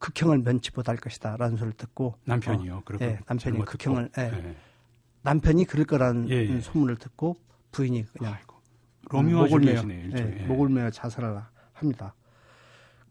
극형을 0.01 0.39
면치 0.39 0.73
못할 0.75 0.97
것이다라는 0.97 1.57
소리를 1.57 1.77
듣고 1.77 2.19
남편이요. 2.25 2.83
그리고 2.85 3.05
예, 3.05 3.21
남편이 3.29 3.59
극형을, 3.65 4.09
듣고. 4.11 4.55
예. 5.25 5.29
남편이 5.29 5.65
그럴 5.65 5.85
거라는 5.87 6.29
예, 6.31 6.35
예. 6.47 6.61
소문을 6.61 6.97
듣고 6.97 7.37
부인이 7.73 8.05
그냥 8.17 8.35
아이고. 8.35 8.55
로미오와 9.11 9.43
목을 9.45 9.61
메어. 9.61 9.83
예, 10.17 10.47
목을 10.47 10.69
메어 10.71 10.91
자살을 10.91 11.41
합니다. 11.73 12.15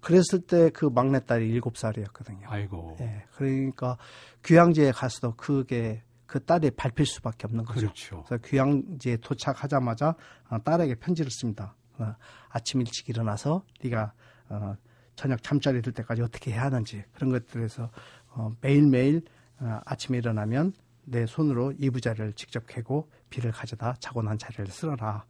그랬을 0.02 0.42
때 0.48 0.70
그 0.72 0.86
막내딸이 0.86 1.50
일곱 1.50 1.78
살이었거든요. 1.78 2.48
아이고. 2.50 2.98
예, 3.00 3.24
그러니까 3.36 3.98
귀향지에 4.44 4.92
가서도 4.92 5.36
그게 5.36 6.04
그 6.26 6.44
딸이 6.44 6.72
밟힐 6.72 7.06
수밖에 7.06 7.46
없는 7.48 7.64
거죠. 7.64 7.82
그렇죠. 7.82 8.24
그래서 8.28 8.42
귀향지에 8.44 9.18
도착하자마자 9.18 10.16
어, 10.50 10.64
딸에게 10.64 10.96
편지를 10.96 11.30
씁니다. 11.32 11.76
어, 12.00 12.16
아침 12.50 12.82
일찍 12.82 13.08
일어나서 13.10 13.64
네가 13.84 14.14
어, 14.50 14.76
저녁 15.16 15.42
잠자리 15.44 15.82
들 15.82 15.94
때까지 15.94 16.22
어떻게 16.24 16.52
해야 16.52 16.64
하는지 16.64 17.04
그런 17.14 17.32
것들에서 17.32 17.90
어, 18.30 18.52
매일매일 18.62 19.22
어, 19.60 19.80
아침에 19.86 20.18
일어나면 20.18 20.74
내 21.06 21.26
손으로 21.26 21.74
이부자리를 21.78 22.34
직접 22.34 22.66
캐고 22.68 23.10
비를 23.30 23.52
가져다 23.52 23.96
자고 24.00 24.22
난 24.22 24.38
자리를 24.38 24.68
쓸어라. 24.68 25.26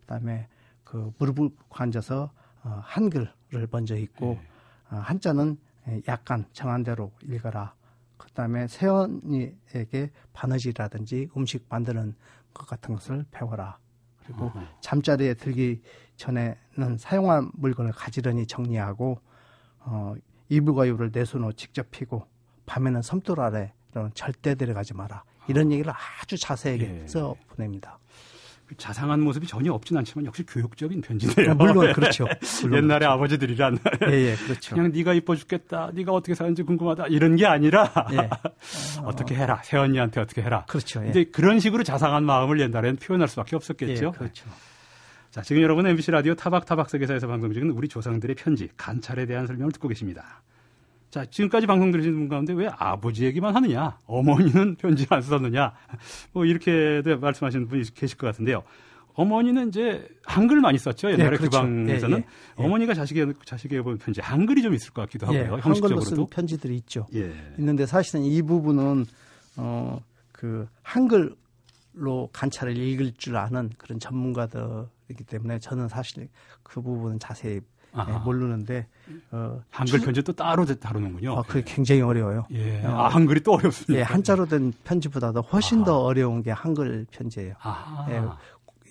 그다음에 0.00 0.48
그 0.84 1.12
무릎 1.18 1.36
꿇고 1.36 1.56
앉아서 1.70 2.30
어, 2.62 2.80
한글을 2.84 3.68
먼저 3.70 3.96
읽고 3.96 4.38
어, 4.90 4.96
한자는 4.96 5.58
예, 5.88 6.02
약간 6.08 6.44
정한 6.52 6.82
대로 6.82 7.12
읽어라. 7.22 7.74
그다음에 8.16 8.66
세연이에게 8.66 10.10
바느질이라든지 10.32 11.30
음식 11.36 11.66
만드는 11.68 12.14
것 12.52 12.66
같은 12.66 12.94
것을 12.94 13.24
배워라. 13.30 13.78
그리고 14.24 14.50
잠자리에 14.80 15.34
들기 15.34 15.80
전에는 16.16 16.98
사용한 16.98 17.52
물건을 17.54 17.92
가지런히 17.92 18.46
정리하고 18.46 19.20
어, 19.80 20.14
이불과 20.48 20.86
이불을 20.86 21.12
내 21.12 21.24
손으로 21.24 21.52
직접 21.52 21.90
피고 21.90 22.26
밤에는 22.66 23.02
섬돌 23.02 23.40
아래 23.40 23.72
로는 23.96 24.10
절대 24.14 24.54
데려가지 24.54 24.94
마라. 24.94 25.24
이런 25.48 25.72
얘기를 25.72 25.92
아주 26.20 26.36
자세하게 26.36 27.02
예. 27.02 27.06
써 27.06 27.34
보냅니다. 27.48 27.98
그 28.66 28.76
자상한 28.76 29.20
모습이 29.20 29.46
전혀 29.46 29.72
없진 29.72 29.96
않지만 29.96 30.26
역시 30.26 30.42
교육적인 30.44 31.00
편지네요. 31.00 31.54
물론 31.54 31.92
그렇죠. 31.92 32.26
물론 32.62 32.82
옛날의 32.82 33.08
아버지들이란 33.08 33.78
예, 34.08 34.12
예, 34.12 34.34
그렇죠. 34.34 34.74
그냥 34.74 34.90
네가 34.92 35.14
이뻐 35.14 35.36
죽겠다. 35.36 35.92
네가 35.94 36.12
어떻게 36.12 36.34
사는지 36.34 36.64
궁금하다. 36.64 37.06
이런 37.06 37.36
게 37.36 37.46
아니라 37.46 37.92
예, 38.12 38.28
어 39.04 39.14
떻게 39.14 39.36
해라. 39.36 39.60
새언니한테 39.62 40.20
어떻게 40.20 40.42
해라. 40.42 40.64
그렇죠. 40.66 41.04
예. 41.04 41.10
이제 41.10 41.24
그런 41.24 41.60
식으로 41.60 41.84
자상한 41.84 42.24
마음을 42.24 42.58
옛날에는 42.58 42.96
표현할 42.96 43.28
수밖에 43.28 43.54
없었겠죠. 43.54 44.12
예, 44.14 44.18
그렇죠. 44.18 44.50
자, 45.30 45.42
지금 45.42 45.62
여러분 45.62 45.86
MBC 45.86 46.10
라디오 46.10 46.34
타박타박 46.34 46.90
세계사에서 46.90 47.28
방송 47.28 47.52
중인 47.52 47.70
우리 47.70 47.88
조상들의 47.88 48.34
편지, 48.34 48.68
관찰에 48.76 49.26
대한 49.26 49.46
설명을 49.46 49.70
듣고 49.70 49.86
계십니다. 49.86 50.42
자, 51.16 51.24
지금까지 51.24 51.66
방송 51.66 51.90
들으신 51.90 52.12
분 52.12 52.28
가운데 52.28 52.52
왜 52.52 52.68
아버지 52.76 53.24
얘기만 53.24 53.56
하느냐? 53.56 53.96
어머니는 54.04 54.74
편지 54.76 55.06
안 55.08 55.22
썼느냐? 55.22 55.72
뭐 56.32 56.44
이렇게도 56.44 57.18
말씀하시는 57.20 57.68
분이 57.68 57.84
계실 57.94 58.18
것 58.18 58.26
같은데요. 58.26 58.62
어머니는 59.14 59.68
이제 59.68 60.06
한글 60.26 60.60
많이 60.60 60.76
썼죠. 60.76 61.10
옛날에 61.10 61.28
예, 61.28 61.30
그 61.30 61.48
그렇죠. 61.48 61.62
방에서는 61.62 62.18
예, 62.18 62.20
예, 62.20 62.26
예. 62.60 62.62
어머니가 62.62 62.92
자식에게 62.92 63.32
자식에게 63.46 63.80
보낸 63.80 63.96
편지 63.96 64.20
한글이 64.20 64.60
좀 64.60 64.74
있을 64.74 64.92
것 64.92 65.00
같기도 65.02 65.26
하고요. 65.26 65.40
예, 65.40 65.60
형식적으로도. 65.62 66.04
쓴 66.04 66.26
편지들이 66.26 66.76
있죠. 66.80 67.06
예. 67.14 67.32
있는데 67.58 67.86
사실은 67.86 68.22
이 68.22 68.42
부분은 68.42 69.06
어그 69.56 70.68
한글로 70.82 72.28
관찰을 72.30 72.76
읽을 72.76 73.14
줄 73.16 73.38
아는 73.38 73.70
그런 73.78 73.98
전문가들이기 73.98 75.24
때문에 75.26 75.60
저는 75.60 75.88
사실 75.88 76.28
그 76.62 76.82
부분은 76.82 77.18
자세히 77.20 77.54
예, 77.54 77.60
아하. 78.00 78.18
모르는데 78.20 78.86
어 79.30 79.60
한글 79.70 79.98
주- 80.00 80.04
편지 80.04 80.22
또 80.22 80.32
따로 80.32 80.64
다루는군요. 80.64 81.32
어, 81.32 81.42
그게 81.42 81.62
굉장히 81.64 82.00
어려워요. 82.02 82.46
예. 82.52 82.84
어, 82.84 82.90
아, 82.90 83.08
한글이 83.08 83.40
또 83.40 83.52
어렵습니다. 83.54 83.98
예, 83.98 84.02
한자로 84.02 84.46
된 84.46 84.72
편지보다도 84.84 85.40
훨씬 85.42 85.84
더 85.84 86.00
어려운 86.00 86.42
게 86.42 86.50
한글 86.50 87.06
편지예요. 87.10 87.54
아. 87.62 88.06
예, 88.10 88.22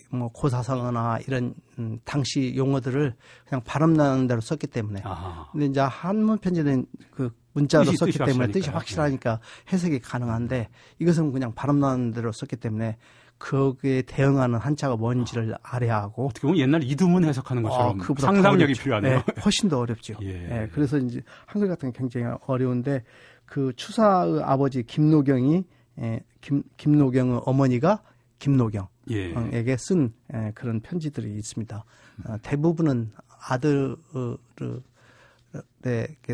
뭐 0.09 0.29
고사성어나 0.29 1.19
이런 1.27 1.53
음, 1.79 1.99
당시 2.05 2.53
용어들을 2.55 3.15
그냥 3.47 3.61
발음 3.65 3.93
나는 3.93 4.27
대로 4.27 4.39
썼기 4.41 4.67
때문에. 4.67 5.01
아. 5.03 5.47
근데 5.51 5.65
이제 5.65 5.79
한문 5.81 6.37
편지는 6.37 6.85
그 7.11 7.31
문자로 7.53 7.85
뜻이- 7.85 7.97
썼기 7.97 8.11
뜻이 8.13 8.25
때문에 8.25 8.51
뜻이 8.51 8.69
확실하니까요. 8.69 9.33
확실하니까 9.35 9.39
해석이 9.71 9.99
가능한데 9.99 10.69
이것은 10.99 11.31
그냥 11.31 11.53
발음 11.53 11.79
나는 11.79 12.11
대로 12.11 12.31
썼기 12.31 12.55
때문에 12.57 12.97
거기에 13.39 14.03
대응하는 14.03 14.57
한자가 14.59 14.95
뭔지를 14.95 15.55
알아야 15.61 15.97
하고 15.97 16.27
어떻게 16.27 16.41
보면 16.47 16.57
옛날 16.57 16.83
이두문 16.83 17.25
해석하는 17.25 17.63
것처럼 17.63 17.97
그보다 17.97 18.27
더 18.27 18.33
상상력이. 18.33 18.73
필요하네요. 18.73 19.17
네, 19.17 19.23
훨씬 19.43 19.69
더 19.69 19.79
어렵죠. 19.79 20.15
예. 20.23 20.27
예, 20.63 20.69
그래서 20.73 20.97
이제 20.97 21.21
한글 21.45 21.67
같은 21.67 21.91
게 21.91 21.97
굉장히 21.97 22.27
어려운데 22.47 23.03
그 23.45 23.73
추사의 23.75 24.41
아버지 24.43 24.83
김노경이 24.83 25.63
예, 25.99 26.21
김, 26.41 26.63
김노경의 26.77 27.41
어머니가 27.45 28.01
김노경에게 28.39 28.89
예. 29.11 29.77
쓴 29.77 30.13
예, 30.33 30.51
그런 30.55 30.79
편지들이 30.79 31.33
있습니다. 31.35 31.83
어, 32.25 32.35
대부분은 32.41 33.11
아들을 33.47 33.95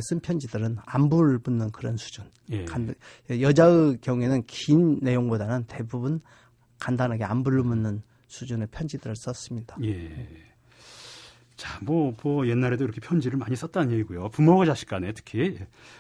쓴 0.02 0.20
편지들은 0.22 0.78
안부를 0.86 1.40
묻는 1.44 1.72
그런 1.72 1.98
수준. 1.98 2.26
예. 2.52 2.66
간, 2.66 2.94
여자의 3.30 3.98
경우에는 4.02 4.44
긴 4.48 5.00
내용보다는 5.02 5.66
대부분 5.68 6.22
간단하게 6.82 7.24
안부를 7.24 7.64
묻는 7.64 8.02
수준의 8.28 8.70
편지들을 8.72 9.16
썼습니다. 9.16 9.78
예. 9.84 10.28
자, 11.56 11.78
뭐, 11.84 12.12
뭐, 12.24 12.48
옛날에도 12.48 12.84
이렇게 12.84 13.00
편지를 13.00 13.38
많이 13.38 13.56
썼다는 13.56 13.92
얘기고요. 13.92 14.30
부모와 14.30 14.66
자식 14.66 14.90
간에 14.90 15.12
특히. 15.12 15.60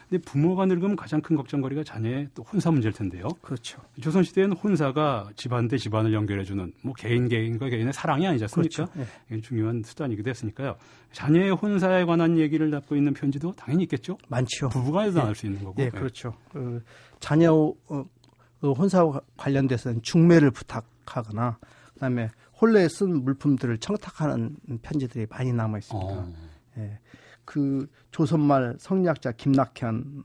근데 0.09 0.23
부모가 0.25 0.65
늙으면 0.65 0.95
가장 0.95 1.21
큰 1.21 1.35
걱정거리가 1.35 1.83
자녀의 1.83 2.29
또 2.33 2.41
혼사 2.41 2.71
문제일 2.71 2.93
텐데요. 2.93 3.27
그렇죠. 3.43 3.79
조선시대에는 4.01 4.57
혼사가 4.57 5.29
집안 5.35 5.67
대 5.67 5.77
집안을 5.77 6.13
연결해주는 6.13 6.73
뭐 6.81 6.93
개인 6.97 7.27
개인과 7.27 7.69
개인의 7.69 7.93
사랑이 7.93 8.25
아니지 8.25 8.45
않습니까? 8.45 8.85
그렇죠. 8.85 9.11
예. 9.29 9.39
중요한 9.41 9.83
수단이기도 9.85 10.31
했으니까요. 10.31 10.77
자녀의 11.11 11.51
혼사에 11.51 12.05
관한 12.05 12.39
얘기를 12.39 12.71
담고 12.71 12.95
있는 12.95 13.13
편지도 13.13 13.51
당연히 13.51 13.83
있겠죠. 13.83 14.17
많죠. 14.29 14.69
부부간에도 14.69 15.19
나눌 15.19 15.35
수 15.35 15.45
있는 15.45 15.63
거고. 15.63 15.79
예, 15.83 15.89
그렇죠. 15.91 16.33
그 16.51 16.81
자녀 17.19 17.53
어, 17.87 18.03
그 18.61 18.71
혼사와 18.73 19.21
관련돼서는 19.37 20.03
중매를 20.03 20.51
부탁하거나 20.51 21.57
그다음에 21.95 22.29
혼례에 22.61 22.87
쓴 22.87 23.23
물품들을 23.23 23.79
청탁하는 23.79 24.55
편지들이 24.83 25.25
많이 25.29 25.51
남아 25.51 25.79
있습니다. 25.79 26.13
어. 26.13 26.33
예. 26.77 26.99
그 27.43 27.87
조선말 28.11 28.75
성리학자 28.79 29.31
김낙현 29.31 30.23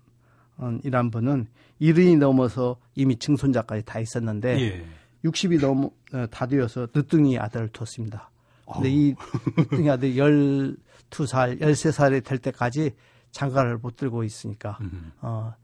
이란 0.85 1.11
분은 1.11 1.47
이른이 1.79 2.17
넘어서 2.17 2.77
이미 2.95 3.19
증손자까지 3.19 3.85
다 3.85 4.01
있었는데 4.01 4.61
예. 4.61 4.85
60이 5.25 5.61
넘어 5.61 5.91
어, 6.13 6.27
다 6.31 6.47
되어서 6.47 6.87
늦둥이 6.95 7.39
아들을 7.39 7.71
뒀습니다. 7.71 8.31
근데 8.71 8.89
어. 8.89 8.91
이 8.91 9.15
늦둥이 9.57 9.89
아들 9.91 10.15
12살, 10.15 11.61
13살이 11.61 12.23
될 12.23 12.39
때까지 12.39 12.93
장가를 13.31 13.79
못 13.79 13.97
들고 13.97 14.25
있으니까 14.25 14.77
음. 14.83 15.13
어, 15.23 15.55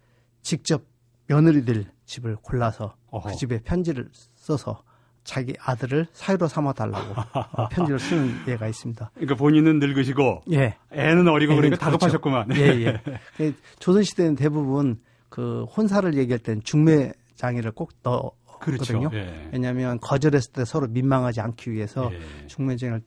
직접 0.41 0.92
며느리들 1.27 1.87
집을 2.05 2.37
골라서 2.37 2.95
어허. 3.11 3.31
그 3.31 3.37
집에 3.37 3.61
편지를 3.61 4.09
써서 4.35 4.83
자기 5.25 5.55
아들을 5.61 6.09
사유로 6.13 6.49
삼아달라고 6.49 7.15
어, 7.53 7.69
편지를 7.69 7.99
쓰는 7.99 8.35
예가 8.49 8.67
있습니다. 8.67 9.11
그러니까 9.15 9.35
본인은 9.37 9.79
늙으시고 9.79 10.43
예. 10.53 10.77
애는 10.91 11.29
어리고 11.29 11.55
그러니까 11.55 11.77
그렇죠. 11.77 11.99
다급하셨구만. 11.99 12.57
예, 12.57 12.87
예. 12.87 13.01
그 13.37 13.55
조선시대는 13.79 14.35
대부분 14.35 15.01
그 15.29 15.65
혼사를 15.65 16.13
얘기할 16.15 16.41
땐 16.41 16.61
중매 16.65 17.13
장애를 17.37 17.71
꼭 17.73 17.93
그렇죠. 18.03 18.93
넣거든요. 18.95 19.11
예. 19.17 19.49
왜냐하면 19.53 19.99
거절했을 20.01 20.53
때 20.53 20.65
서로 20.65 20.89
민망하지 20.89 21.41
않기 21.41 21.71
위해서 21.73 22.11
예. 22.13 22.47
중매장을 22.49 23.01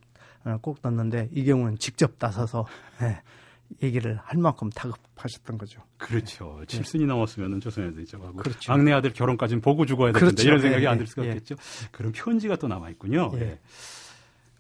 어, 0.45 0.57
꼭 0.62 0.77
넣는데 0.81 1.29
이 1.34 1.43
경우는 1.43 1.77
직접 1.79 2.13
나서서 2.19 2.65
예, 3.01 3.22
얘기를 3.81 4.19
할 4.24 4.39
만큼 4.39 4.69
다급하셨던 4.69 5.57
거죠. 5.57 5.81
그렇죠. 5.98 6.62
칠순이 6.67 7.05
넘었으면 7.05 7.60
조선에도 7.60 8.00
있죠. 8.01 8.17
하고 8.17 8.38
그렇죠. 8.38 8.72
막내 8.72 8.91
아들 8.91 9.12
결혼까지는 9.12 9.62
보고 9.62 9.86
죽어야 9.86 10.12
되는데 10.12 10.34
그렇죠. 10.34 10.48
이런 10.48 10.60
생각이 10.62 10.84
예, 10.84 10.88
안들 10.88 11.07
수가 11.07 11.25
예. 11.25 11.29
없겠죠. 11.29 11.55
그런 11.91 12.12
편지가 12.12 12.57
또 12.57 12.67
남아 12.67 12.89
있군요. 12.91 13.31
예. 13.36 13.60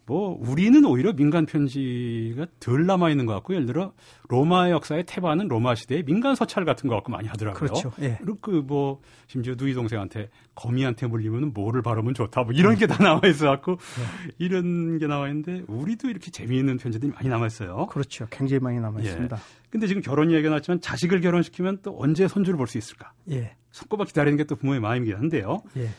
예. 0.07 0.13
뭐 0.13 0.37
우리는 0.39 0.85
오히려 0.85 1.13
민간 1.13 1.45
편지가 1.47 2.45
덜 2.59 2.85
남아 2.85 3.09
있는 3.09 3.25
것 3.25 3.33
같고 3.33 3.53
예를 3.55 3.65
들어 3.65 3.93
로마 4.29 4.69
역사의 4.69 5.05
태반은 5.07 5.47
로마 5.47 5.73
시대의 5.75 6.03
민간 6.03 6.35
서찰 6.35 6.63
같은 6.63 6.87
거 6.89 6.95
갖고 6.95 7.11
많이 7.11 7.27
하더라고요. 7.27 7.59
그렇죠. 7.59 7.91
예. 8.01 8.17
그리고 8.21 8.37
그뭐 8.39 9.01
심지어 9.27 9.55
누이 9.57 9.73
동생한테 9.73 10.29
거미한테 10.53 11.07
물리면 11.07 11.53
뭐를 11.53 11.81
바르면 11.81 12.13
좋다 12.13 12.43
뭐 12.43 12.53
이런 12.53 12.75
게다 12.75 12.97
나와 13.03 13.21
있어 13.27 13.47
갖고 13.47 13.77
네. 13.77 14.33
이런 14.37 14.97
게 14.99 15.07
나와 15.07 15.27
있는데 15.29 15.63
우리도 15.67 16.09
이렇게 16.09 16.29
재미있는 16.31 16.77
편지들이 16.77 17.11
많이 17.11 17.27
남아 17.27 17.47
있어요. 17.47 17.87
그렇죠. 17.87 18.27
굉장히 18.29 18.59
많이 18.59 18.79
남아 18.79 18.99
예. 19.01 19.05
있습니다. 19.05 19.37
근데 19.71 19.87
지금 19.87 20.01
결혼 20.01 20.29
이야기가 20.29 20.49
나왔지만 20.49 20.81
자식을 20.81 21.19
결혼시키면 21.21 21.79
또 21.81 21.97
언제 21.99 22.27
손주를 22.27 22.57
볼 22.57 22.67
수 22.67 22.77
있을까? 22.77 23.11
예. 23.31 23.55
손꼽아 23.71 24.05
기다리는 24.05 24.37
게 24.37 24.45
또 24.45 24.55
부모의 24.55 24.79
마음이긴 24.79 25.15
한데요. 25.15 25.61
예. 25.77 25.89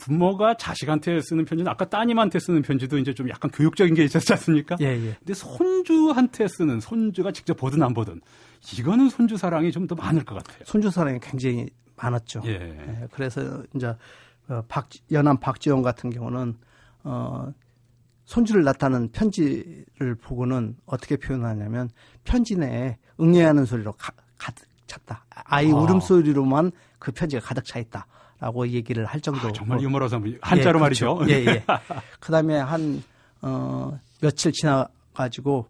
부모가 0.00 0.56
자식한테 0.56 1.20
쓰는 1.20 1.44
편지는 1.44 1.70
아까 1.70 1.84
따님한테 1.84 2.38
쓰는 2.38 2.62
편지도 2.62 2.98
이제 2.98 3.12
좀 3.12 3.28
약간 3.28 3.50
교육적인 3.50 3.94
게 3.94 4.02
있었지 4.04 4.32
않습니까? 4.32 4.76
예, 4.80 4.86
예. 4.86 5.16
근데 5.18 5.34
손주한테 5.34 6.48
쓰는 6.48 6.80
손주가 6.80 7.30
직접 7.32 7.54
보든 7.56 7.82
안 7.82 7.92
보든 7.94 8.20
이거는 8.78 9.08
손주 9.10 9.36
사랑이 9.36 9.70
좀 9.70 9.86
더 9.86 9.94
많을 9.94 10.24
것 10.24 10.36
같아요. 10.36 10.64
손주 10.64 10.90
사랑이 10.90 11.18
굉장히 11.20 11.68
많았죠. 11.96 12.42
예. 12.46 12.50
예, 12.52 13.08
그래서 13.12 13.62
이제 13.74 13.94
어, 14.48 14.62
박 14.68 14.88
연암 15.12 15.38
박지원 15.38 15.82
같은 15.82 16.10
경우는 16.10 16.54
어 17.04 17.52
손주를 18.24 18.62
나타낸 18.62 19.08
편지를 19.10 20.14
보고는 20.22 20.76
어떻게 20.86 21.16
표현하냐면 21.16 21.90
편지 22.24 22.56
내에 22.56 22.96
응애하는 23.20 23.64
소리로 23.64 23.92
가, 23.92 24.12
가득 24.38 24.66
찼다. 24.86 25.24
아이 25.30 25.70
아. 25.72 25.74
울음소리로만 25.74 26.70
그 27.00 27.10
편지가 27.10 27.42
가득 27.44 27.64
차 27.64 27.78
있다 27.80 28.06
라고 28.40 28.66
얘기를 28.66 29.04
할 29.04 29.20
정도. 29.20 29.48
아, 29.48 29.52
정말 29.52 29.80
유머러서 29.82 30.20
한자로 30.40 30.78
예, 30.78 30.80
말이죠. 30.80 31.14
그렇죠. 31.16 31.32
예, 31.32 31.44
예. 31.44 31.64
그 32.18 32.32
다음에 32.32 32.58
한 32.58 33.02
어, 33.42 33.98
며칠 34.20 34.52
지나 34.52 34.88
가지고 35.14 35.66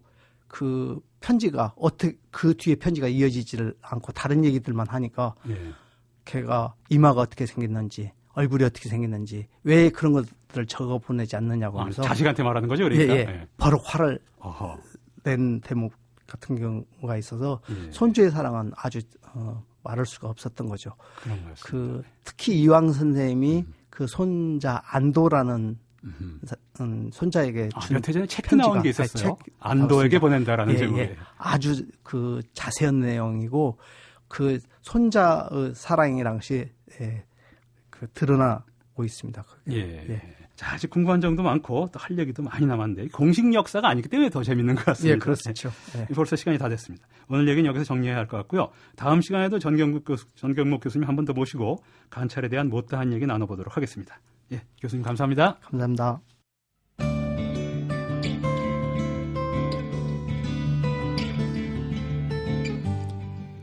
그 0.47 0.99
편지가 1.19 1.73
어떻게 1.77 2.17
그 2.31 2.55
뒤에 2.55 2.75
편지가 2.75 3.07
이어지지를 3.07 3.75
않고 3.81 4.13
다른 4.13 4.45
얘기들만 4.45 4.87
하니까 4.87 5.35
예. 5.49 5.73
걔가 6.25 6.73
이마가 6.89 7.21
어떻게 7.21 7.45
생겼는지 7.45 8.11
얼굴이 8.33 8.63
어떻게 8.63 8.87
생겼는지 8.87 9.47
왜 9.63 9.89
그런 9.89 10.13
것들을 10.13 10.65
적어 10.67 10.97
보내지 10.97 11.35
않느냐고 11.35 11.77
아, 11.77 11.81
하면서 11.81 12.01
자식한테 12.03 12.43
말하는 12.43 12.69
거죠, 12.69 12.85
예, 12.85 12.89
그러니까. 12.89 13.31
예. 13.33 13.47
바로 13.57 13.77
화를 13.79 14.19
어허. 14.39 14.79
낸 15.23 15.59
대목 15.61 15.93
같은 16.25 16.57
경우가 16.57 17.17
있어서 17.17 17.59
예. 17.69 17.91
손주의 17.91 18.31
사랑은 18.31 18.71
아주 18.77 19.01
어, 19.33 19.61
말할 19.83 20.05
수가 20.05 20.29
없었던 20.29 20.67
거죠. 20.67 20.91
그런 21.21 21.43
거였습니다. 21.43 21.63
그 21.69 22.03
특히 22.23 22.59
이왕 22.61 22.91
선생님이 22.93 23.65
그 23.89 24.07
손자 24.07 24.81
안도라는. 24.85 25.77
사- 26.45 26.55
음, 26.79 27.11
손자에게 27.13 27.69
아, 27.75 27.79
준 27.81 27.93
몇해 27.93 28.11
전에 28.11 28.25
편지가- 28.25 28.57
나온 28.57 28.81
게 28.81 28.89
있었어요. 28.89 29.37
책 29.37 29.53
안도에게 29.59 30.17
나왔습니다. 30.17 30.19
보낸다라는 30.19 30.73
예, 30.73 30.77
제목에. 30.79 31.01
예. 31.03 31.17
아주 31.37 31.85
그 32.01 32.41
자세한 32.55 33.01
내용이고 33.01 33.77
그 34.27 34.59
손자 34.81 35.47
의 35.51 35.75
사랑이란 35.75 36.37
것이 36.37 36.71
예, 37.01 37.23
그 37.91 38.07
드러나고 38.15 39.03
있습니다. 39.03 39.43
그게. 39.43 39.75
예. 39.77 40.09
예. 40.09 40.21
자, 40.61 40.73
아직 40.75 40.91
궁금한 40.91 41.19
점도 41.21 41.41
많고 41.41 41.89
또 41.91 41.99
할 41.99 42.19
얘기도 42.19 42.43
많이 42.43 42.67
남았는데 42.67 43.07
공식 43.13 43.51
역사가 43.51 43.87
아니기 43.89 44.07
때문에 44.09 44.29
더 44.29 44.43
재밌는 44.43 44.75
것 44.75 44.85
같습니다. 44.85 45.15
예, 45.15 45.17
그렇죠. 45.17 45.71
예. 45.97 46.05
예, 46.07 46.13
벌써 46.13 46.35
시간이 46.35 46.59
다 46.59 46.69
됐습니다. 46.69 47.07
오늘 47.27 47.47
얘기는 47.47 47.67
여기서 47.67 47.83
정리해야 47.83 48.15
할 48.17 48.27
것 48.27 48.37
같고요. 48.37 48.69
다음 48.95 49.21
시간에도 49.21 49.57
전경목, 49.59 50.05
교수, 50.05 50.27
전경목 50.35 50.81
교수님 50.83 51.07
한 51.07 51.15
번 51.15 51.25
더 51.25 51.33
모시고 51.33 51.83
관찰에 52.11 52.47
대한 52.47 52.69
못다한 52.69 53.11
얘기 53.11 53.25
나눠보도록 53.25 53.75
하겠습니다. 53.75 54.19
예, 54.51 54.61
교수님 54.79 55.03
감사합니다. 55.03 55.57
감사합니다. 55.61 56.21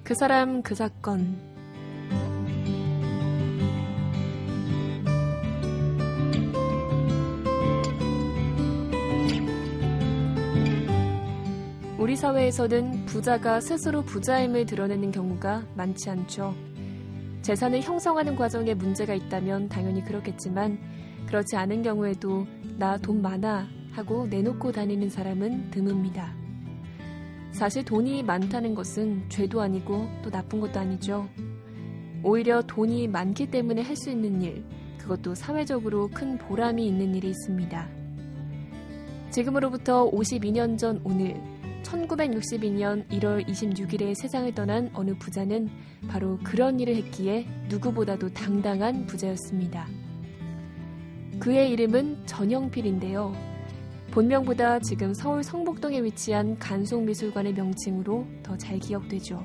그 0.05 0.15
사람 0.15 0.63
그 0.63 0.75
사건 0.75 1.37
우리 12.09 12.17
사회에서는 12.17 13.05
부자가 13.05 13.61
스스로 13.61 14.01
부자임을 14.01 14.65
드러내는 14.65 15.11
경우가 15.11 15.67
많지 15.77 16.09
않죠. 16.09 16.55
재산을 17.43 17.83
형성하는 17.83 18.35
과정에 18.35 18.73
문제가 18.73 19.13
있다면 19.13 19.69
당연히 19.69 20.03
그렇겠지만 20.03 20.79
그렇지 21.27 21.55
않은 21.57 21.83
경우에도 21.83 22.47
나 22.79 22.97
돈 22.97 23.21
많아 23.21 23.69
하고 23.93 24.27
내놓고 24.27 24.73
다니는 24.73 25.11
사람은 25.11 25.71
드뭅니다. 25.71 26.31
사실 27.51 27.85
돈이 27.85 28.23
많다는 28.23 28.75
것은 28.75 29.29
죄도 29.29 29.61
아니고 29.61 30.09
또 30.23 30.31
나쁜 30.31 30.61
것도 30.61 30.81
아니죠. 30.81 31.29
오히려 32.23 32.63
돈이 32.63 33.07
많기 33.09 33.51
때문에 33.51 33.83
할 33.83 33.95
수 33.95 34.09
있는 34.09 34.41
일, 34.41 34.65
그것도 34.97 35.35
사회적으로 35.35 36.09
큰 36.09 36.39
보람이 36.39 36.87
있는 36.87 37.15
일이 37.15 37.29
있습니다. 37.29 37.87
지금으로부터 39.31 40.11
52년 40.11 40.79
전 40.79 41.03
오늘, 41.05 41.39
1962년 41.83 43.09
1월 43.09 43.47
26일에 43.47 44.15
세상을 44.15 44.53
떠난 44.55 44.91
어느 44.95 45.17
부자는 45.19 45.69
바로 46.09 46.39
그런 46.45 46.81
일을 46.81 46.97
했기에 46.97 47.47
누구보다도 47.69 48.33
당당한 48.35 49.07
부자였습니다. 49.07 49.87
그의 51.39 51.71
이름은 51.71 52.27
전영필인데요. 52.27 53.33
본명보다 54.11 54.81
지금 54.81 55.15
서울 55.15 55.43
성북동에 55.43 56.03
위치한 56.03 56.59
간송미술관의 56.59 57.55
명칭으로 57.55 58.27
더 58.43 58.57
잘 58.57 58.79
기억되죠. 58.79 59.45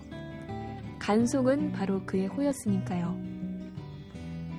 간송은 1.00 1.74
바로 1.74 2.04
그의 2.06 2.28
호였으니까요. 2.28 3.16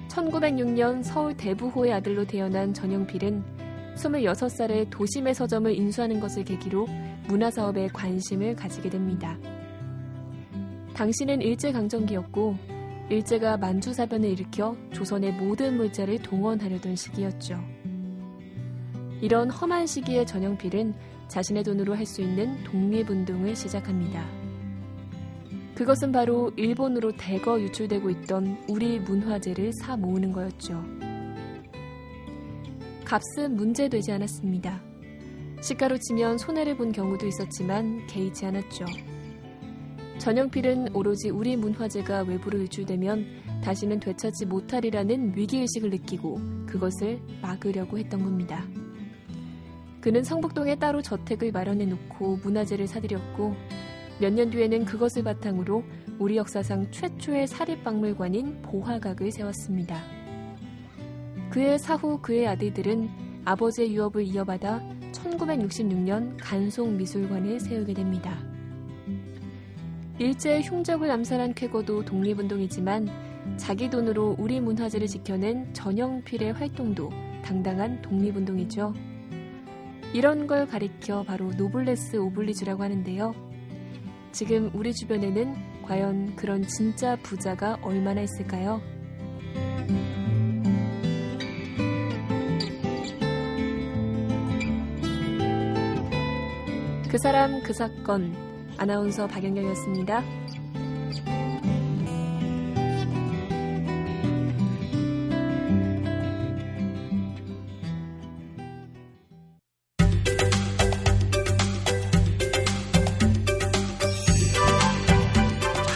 1906년 0.09 1.03
서울 1.03 1.37
대부호의 1.37 1.93
아들로 1.95 2.25
태어난 2.27 2.73
전영필은 2.73 3.43
26살에 3.97 4.91
도심의 4.91 5.35
서점을 5.35 5.75
인수하는 5.75 6.21
것을 6.21 6.45
계기로 6.45 6.87
문화 7.27 7.51
사업에 7.51 7.89
관심을 7.89 8.55
가지게 8.57 8.91
됩니다. 8.91 9.39
당시는 10.95 11.41
일제강점기였고 11.43 12.57
일제가 13.11 13.57
만주사변을 13.57 14.29
일으켜 14.31 14.77
조선의 14.93 15.35
모든 15.35 15.77
물자를 15.77 16.23
동원하려던 16.23 16.97
시기였죠. 16.97 17.59
이런 19.21 19.51
험한 19.51 19.87
시기에 19.87 20.25
전영필은 20.25 20.95
자신의 21.29 21.65
돈으로 21.65 21.95
할 21.97 22.07
수 22.07 22.21
있는 22.21 22.63
독립운동을 22.65 23.57
시작합니다. 23.57 24.25
그것은 25.75 26.13
바로 26.13 26.53
일본으로 26.57 27.13
대거 27.17 27.61
유출되고 27.61 28.09
있던 28.11 28.65
우리 28.69 29.01
문화재를 29.01 29.73
사 29.73 29.97
모으는 29.97 30.33
거였죠. 30.33 30.85
값은 33.05 33.57
문제되지 33.57 34.13
않았습니다. 34.13 34.94
시가로 35.65 35.97
치면 35.97 36.37
손해를 36.37 36.77
본 36.77 36.93
경우도 36.93 37.27
있었지만 37.27 38.07
개의치 38.07 38.45
않았죠. 38.45 38.85
전영필은 40.19 40.95
오로지 40.95 41.31
우리 41.31 41.57
문화재가 41.57 42.25
외부로 42.25 42.59
유출되면 42.59 43.63
다시는 43.65 43.99
되찾지 43.99 44.45
못하리라는 44.45 45.35
위기의식을 45.35 45.89
느끼고 45.89 46.39
그것을 46.67 47.19
막으려고 47.41 47.97
했던 47.99 48.23
겁니다. 48.23 48.63
그는 50.03 50.23
성북동에 50.23 50.75
따로 50.75 51.01
저택을 51.01 51.51
마련해 51.51 51.87
놓고 51.87 52.41
문화재를 52.43 52.87
사들였고 52.87 53.57
몇 54.21 54.35
년 54.35 54.51
뒤에는 54.51 54.85
그것을 54.85 55.23
바탕으로 55.25 55.83
우리 56.19 56.37
역사상 56.37 56.91
최초의 56.91 57.47
사립박물관인 57.47 58.61
보화각을 58.61 59.33
세웠습니다. 59.33 59.99
그의 61.49 61.79
사후 61.79 62.21
그의 62.21 62.47
아들들은 62.49 63.09
아버지의 63.47 63.95
유업을 63.95 64.25
이어받아 64.25 64.95
1966년 65.25 66.37
간송미술관을 66.41 67.61
세우게 67.61 67.95
됩니다. 67.95 68.39
일제의 70.19 70.63
흉적을 70.63 71.11
암살한 71.11 71.55
쾌거도 71.55 72.05
독립운동이지만 72.05 73.09
자기 73.57 73.91
돈으로 73.91 74.37
우리 74.39 74.61
문화재를 74.61 75.07
지켜낸 75.07 75.73
전영필의 75.75 76.53
활동도 76.53 77.11
당당한 77.43 78.01
독립운동이죠. 78.01 78.95
이런 80.13 80.47
걸 80.47 80.67
가리켜 80.67 81.25
바로 81.25 81.53
노블레스 81.53 82.17
오블리주라고 82.17 82.83
하는데요. 82.83 83.35
지금 84.31 84.71
우리 84.73 84.93
주변에는 84.93 85.83
과연 85.83 86.37
그런 86.37 86.63
진짜 86.63 87.17
부자가 87.17 87.79
얼마나 87.83 88.21
있을까요? 88.23 88.81
그 97.15 97.19
사람 97.19 97.63
그 97.63 97.73
사건 97.73 98.35
아나운서 98.77 99.29
박연경이었습니다. 99.29 100.21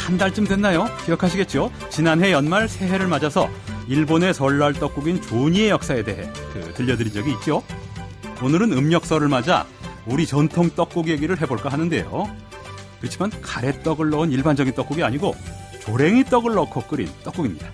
한 0.07 0.18
달쯤 0.18 0.44
됐나요? 0.44 0.85
기억하시겠죠? 1.04 1.72
지난해 1.90 2.31
연말 2.31 2.68
새해를 2.68 3.09
맞아서 3.09 3.48
일본의 3.88 4.35
설날 4.35 4.72
떡국인 4.72 5.20
조니의 5.20 5.70
역사에 5.70 6.04
대해 6.04 6.31
그 6.52 6.72
들려드린 6.74 7.12
적이 7.12 7.33
있죠. 7.33 7.64
오늘은 8.40 8.72
음력설을 8.72 9.26
맞아 9.26 9.66
우리 10.08 10.26
전통 10.26 10.70
떡국 10.70 11.08
얘기를 11.08 11.40
해볼까 11.40 11.68
하는데요. 11.68 12.28
그렇지만 12.98 13.30
가래떡을 13.42 14.10
넣은 14.10 14.32
일반적인 14.32 14.74
떡국이 14.74 15.02
아니고 15.02 15.34
조랭이 15.80 16.24
떡을 16.24 16.54
넣고 16.54 16.82
끓인 16.82 17.08
떡국입니다. 17.22 17.68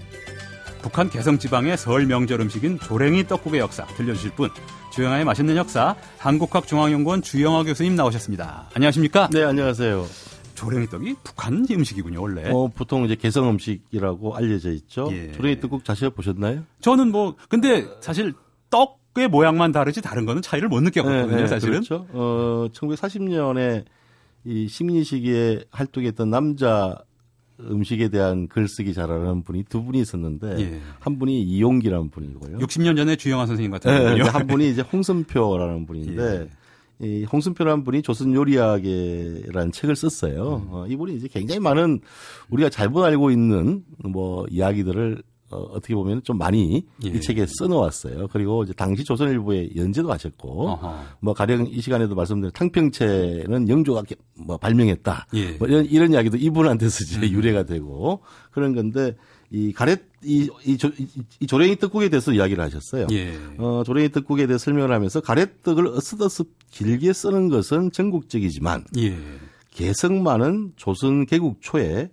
북한 0.82 1.08
개성 1.08 1.38
지방의 1.38 1.78
설 1.78 2.04
명절 2.06 2.40
음식인 2.42 2.78
조랭이 2.78 3.26
떡국의 3.26 3.60
역사 3.60 3.86
들려주실 3.86 4.32
분 4.32 4.50
주영아의 4.92 5.24
맛있는 5.24 5.56
역사 5.56 5.96
한국학중앙연구원 6.18 7.22
주영아 7.22 7.62
교수님 7.62 7.96
나오셨습니다. 7.96 8.68
안녕하십니까? 8.74 9.30
네, 9.32 9.42
안녕하세요. 9.44 10.06
조랭이 10.54 10.88
떡이 10.88 11.16
북한 11.24 11.66
음식이군요, 11.68 12.20
원래. 12.20 12.48
어, 12.50 12.68
보통 12.68 13.04
이제 13.04 13.16
개성 13.16 13.48
음식이라고 13.50 14.36
알려져 14.36 14.70
있죠. 14.72 15.08
예. 15.10 15.32
조랭이 15.32 15.60
떡국 15.60 15.84
자세히 15.84 16.10
보셨나요? 16.10 16.64
저는 16.80 17.10
뭐 17.10 17.34
근데 17.48 17.86
사실 18.00 18.34
떡 18.70 19.03
의 19.16 19.28
모양만 19.28 19.70
다르지 19.70 20.02
다른 20.02 20.26
거는 20.26 20.42
차이를 20.42 20.68
못 20.68 20.80
느꼈거든요, 20.80 21.46
사실은. 21.46 21.74
그렇죠. 21.74 22.06
어, 22.10 22.66
1940년에 22.72 23.84
이 24.44 24.66
식민 24.68 25.04
시기에 25.04 25.64
활동했던 25.70 26.30
남자 26.30 26.96
음식에 27.60 28.08
대한 28.08 28.48
글쓰기 28.48 28.92
잘하는 28.92 29.44
분이 29.44 29.64
두 29.68 29.84
분이 29.84 30.00
있었는데 30.00 30.58
예. 30.58 30.80
한 30.98 31.18
분이 31.18 31.42
이용기라는 31.42 32.10
분이고요. 32.10 32.58
60년 32.58 32.96
전에 32.96 33.14
주영아 33.16 33.46
선생님 33.46 33.70
같은 33.70 33.92
네, 33.92 34.04
분이요. 34.04 34.24
한 34.24 34.46
분이 34.48 34.68
이제 34.68 34.82
홍순표라는 34.82 35.86
분인데 35.86 36.48
예. 37.02 37.06
이 37.06 37.24
홍순표라는 37.24 37.84
분이 37.84 38.02
조선 38.02 38.34
요리학에라는 38.34 39.72
책을 39.72 39.94
썼어요. 39.96 40.64
음. 40.66 40.68
어, 40.70 40.86
이분이 40.88 41.14
이제 41.16 41.28
굉장히 41.28 41.60
많은 41.60 42.00
우리가 42.50 42.68
잘못 42.70 43.04
알고 43.04 43.30
있는 43.30 43.84
뭐 44.02 44.46
이야기들을 44.50 45.22
어, 45.54 45.62
어떻게 45.70 45.94
보면 45.94 46.22
좀 46.24 46.36
많이 46.38 46.84
예. 47.04 47.08
이 47.08 47.20
책에 47.20 47.46
써놓았어요. 47.48 48.28
그리고 48.32 48.64
이제 48.64 48.72
당시 48.72 49.04
조선일보에 49.04 49.70
연재도 49.76 50.10
하셨고 50.12 50.68
어허. 50.70 50.94
뭐 51.20 51.32
가령 51.34 51.66
이 51.70 51.80
시간에도 51.80 52.14
말씀드린 52.14 52.50
탕평채는 52.52 53.68
영조가 53.68 54.02
게- 54.02 54.16
뭐 54.36 54.56
발명했다. 54.56 55.26
예. 55.34 55.52
뭐 55.52 55.68
이런, 55.68 55.84
이런 55.86 56.12
이야기도 56.12 56.36
이분한테서 56.36 57.04
이제 57.04 57.18
음. 57.26 57.32
유래가 57.32 57.62
되고 57.64 58.20
그런 58.50 58.74
건데 58.74 59.16
이 59.50 59.72
가래 59.72 59.96
이, 60.24 60.48
이, 60.66 60.76
조, 60.76 60.88
이, 60.98 61.06
이 61.40 61.46
조랭이 61.46 61.76
떡국에 61.76 62.08
대해서 62.08 62.32
이야기를 62.32 62.62
하셨어요. 62.64 63.06
예. 63.12 63.34
어, 63.58 63.82
조랭이 63.86 64.10
떡국에 64.10 64.46
대해 64.46 64.58
설명을 64.58 64.90
하면서 64.90 65.20
가래떡을 65.20 65.86
어슷어슷 65.88 66.48
길게 66.70 67.12
쓰는 67.12 67.48
것은 67.50 67.92
전국적이지만 67.92 68.84
예. 68.98 69.16
개성 69.70 70.22
많은 70.22 70.72
조선 70.76 71.26
개국 71.26 71.58
초에 71.60 72.10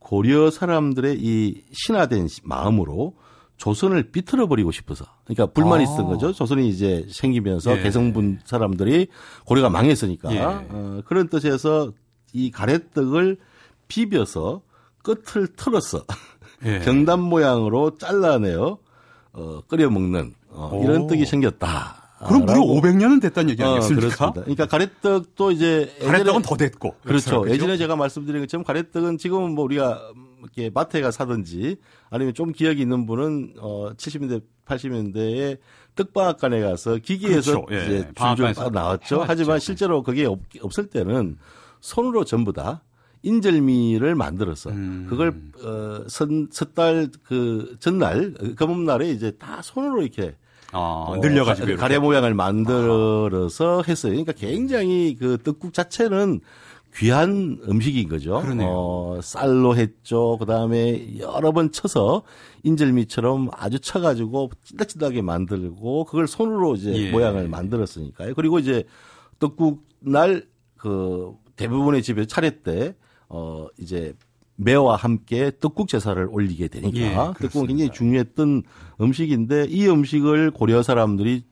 고려 0.00 0.50
사람들의 0.50 1.18
이 1.20 1.62
신화된 1.72 2.26
시- 2.28 2.40
마음으로 2.44 3.14
조선을 3.58 4.10
비틀어 4.10 4.48
버리고 4.48 4.72
싶어서 4.72 5.04
그러니까 5.24 5.46
불만이 5.46 5.82
아. 5.82 5.84
있었던 5.84 6.06
거죠. 6.06 6.32
조선이 6.32 6.68
이제 6.68 7.06
생기면서 7.10 7.78
예. 7.78 7.82
개성분 7.82 8.40
사람들이 8.44 9.08
고려가 9.44 9.68
망했으니까 9.70 10.34
예. 10.34 10.40
어, 10.40 11.02
그런 11.04 11.28
뜻에서 11.28 11.92
이 12.32 12.50
가래떡을 12.50 13.36
비벼서 13.86 14.62
끝을 15.02 15.46
틀어서 15.48 16.04
예. 16.64 16.78
경단 16.80 17.20
모양으로 17.20 17.96
잘라내어 17.98 18.78
어, 19.32 19.60
끓여 19.68 19.90
먹는 19.90 20.32
어, 20.48 20.80
이런 20.82 21.02
오. 21.02 21.06
떡이 21.06 21.26
생겼다. 21.26 21.99
그럼 22.26 22.42
무려 22.42 22.54
라고. 22.54 22.80
500년은 22.80 23.22
됐다는 23.22 23.50
얘기 23.50 23.62
어, 23.62 23.66
아니겠습니까? 23.66 24.00
그렇습니다. 24.00 24.40
그러니까 24.42 24.66
가래떡도 24.66 25.50
이제 25.52 25.94
가래떡은 26.02 26.42
더 26.42 26.56
됐고. 26.56 26.96
그렇죠. 27.02 27.42
그죠? 27.42 27.54
예전에 27.54 27.76
제가 27.76 27.96
말씀드린 27.96 28.42
것처럼 28.42 28.64
가래떡은 28.64 29.18
지금은 29.18 29.54
뭐 29.54 29.64
우리가 29.64 30.00
이렇게 30.40 30.70
마트에 30.70 31.00
가 31.00 31.10
사든지 31.10 31.76
아니면 32.10 32.34
좀 32.34 32.52
기억이 32.52 32.80
있는 32.82 33.06
분은 33.06 33.54
어 33.58 33.92
70년대 33.96 34.42
80년대에 34.66 35.58
떡방앗간에 35.96 36.60
가서 36.60 36.96
기기에서 36.98 37.62
그렇죠. 37.62 37.74
예. 37.74 37.84
이제 37.84 37.96
줄줄 37.96 38.14
방앗간에서 38.14 38.70
나왔죠. 38.70 39.24
하지만 39.26 39.58
실제로 39.58 40.02
그게 40.02 40.24
없, 40.24 40.40
없을 40.60 40.88
때는 40.88 41.36
손으로 41.80 42.24
전부 42.24 42.52
다 42.52 42.82
인절미를 43.22 44.14
만들어서 44.14 44.70
음. 44.70 45.06
그걸 45.08 45.34
어, 45.62 46.04
선, 46.08 46.48
섣달 46.50 47.08
그 47.22 47.76
전날 47.80 48.34
검음날에 48.56 49.10
이제 49.10 49.32
다 49.32 49.60
손으로 49.62 50.02
이렇게 50.02 50.36
어, 50.72 51.06
어, 51.08 51.16
늘려가지고. 51.16 51.68
가-. 51.68 51.76
가래 51.76 51.98
모양을 51.98 52.34
만들어서 52.34 53.82
했어요. 53.86 54.12
그러니까 54.12 54.32
굉장히 54.32 55.16
그 55.18 55.38
떡국 55.42 55.72
자체는 55.72 56.40
귀한 56.96 57.58
음식인 57.68 58.08
거죠. 58.08 58.40
그러네요. 58.40 58.68
어, 58.68 59.20
쌀로 59.22 59.76
했죠. 59.76 60.36
그 60.38 60.46
다음에 60.46 61.18
여러 61.18 61.52
번 61.52 61.70
쳐서 61.70 62.22
인절미처럼 62.64 63.50
아주 63.52 63.78
쳐가지고 63.78 64.50
찐득찐득하게 64.64 65.22
만들고 65.22 66.04
그걸 66.04 66.26
손으로 66.26 66.74
이제 66.74 66.92
예. 66.92 67.10
모양을 67.12 67.48
만들었으니까요. 67.48 68.34
그리고 68.34 68.58
이제 68.58 68.84
떡국 69.38 69.84
날 70.00 70.50
그 70.80 71.34
대부분의 71.56 72.02
집에 72.02 72.26
차례 72.26 72.62
때 72.62 72.94
어, 73.28 73.66
이제 73.78 74.14
매와 74.60 74.96
함께 74.96 75.50
떡국 75.58 75.88
제사를 75.88 76.26
올리게 76.30 76.68
되니까 76.68 76.98
예, 76.98 77.14
떡국은. 77.14 77.66
굉장히 77.68 77.90
중요했던 77.90 78.62
음식인데 79.00 79.66
이 79.68 79.88
음식을 79.88 80.50
고려 80.50 80.82
사람들이 80.82 81.44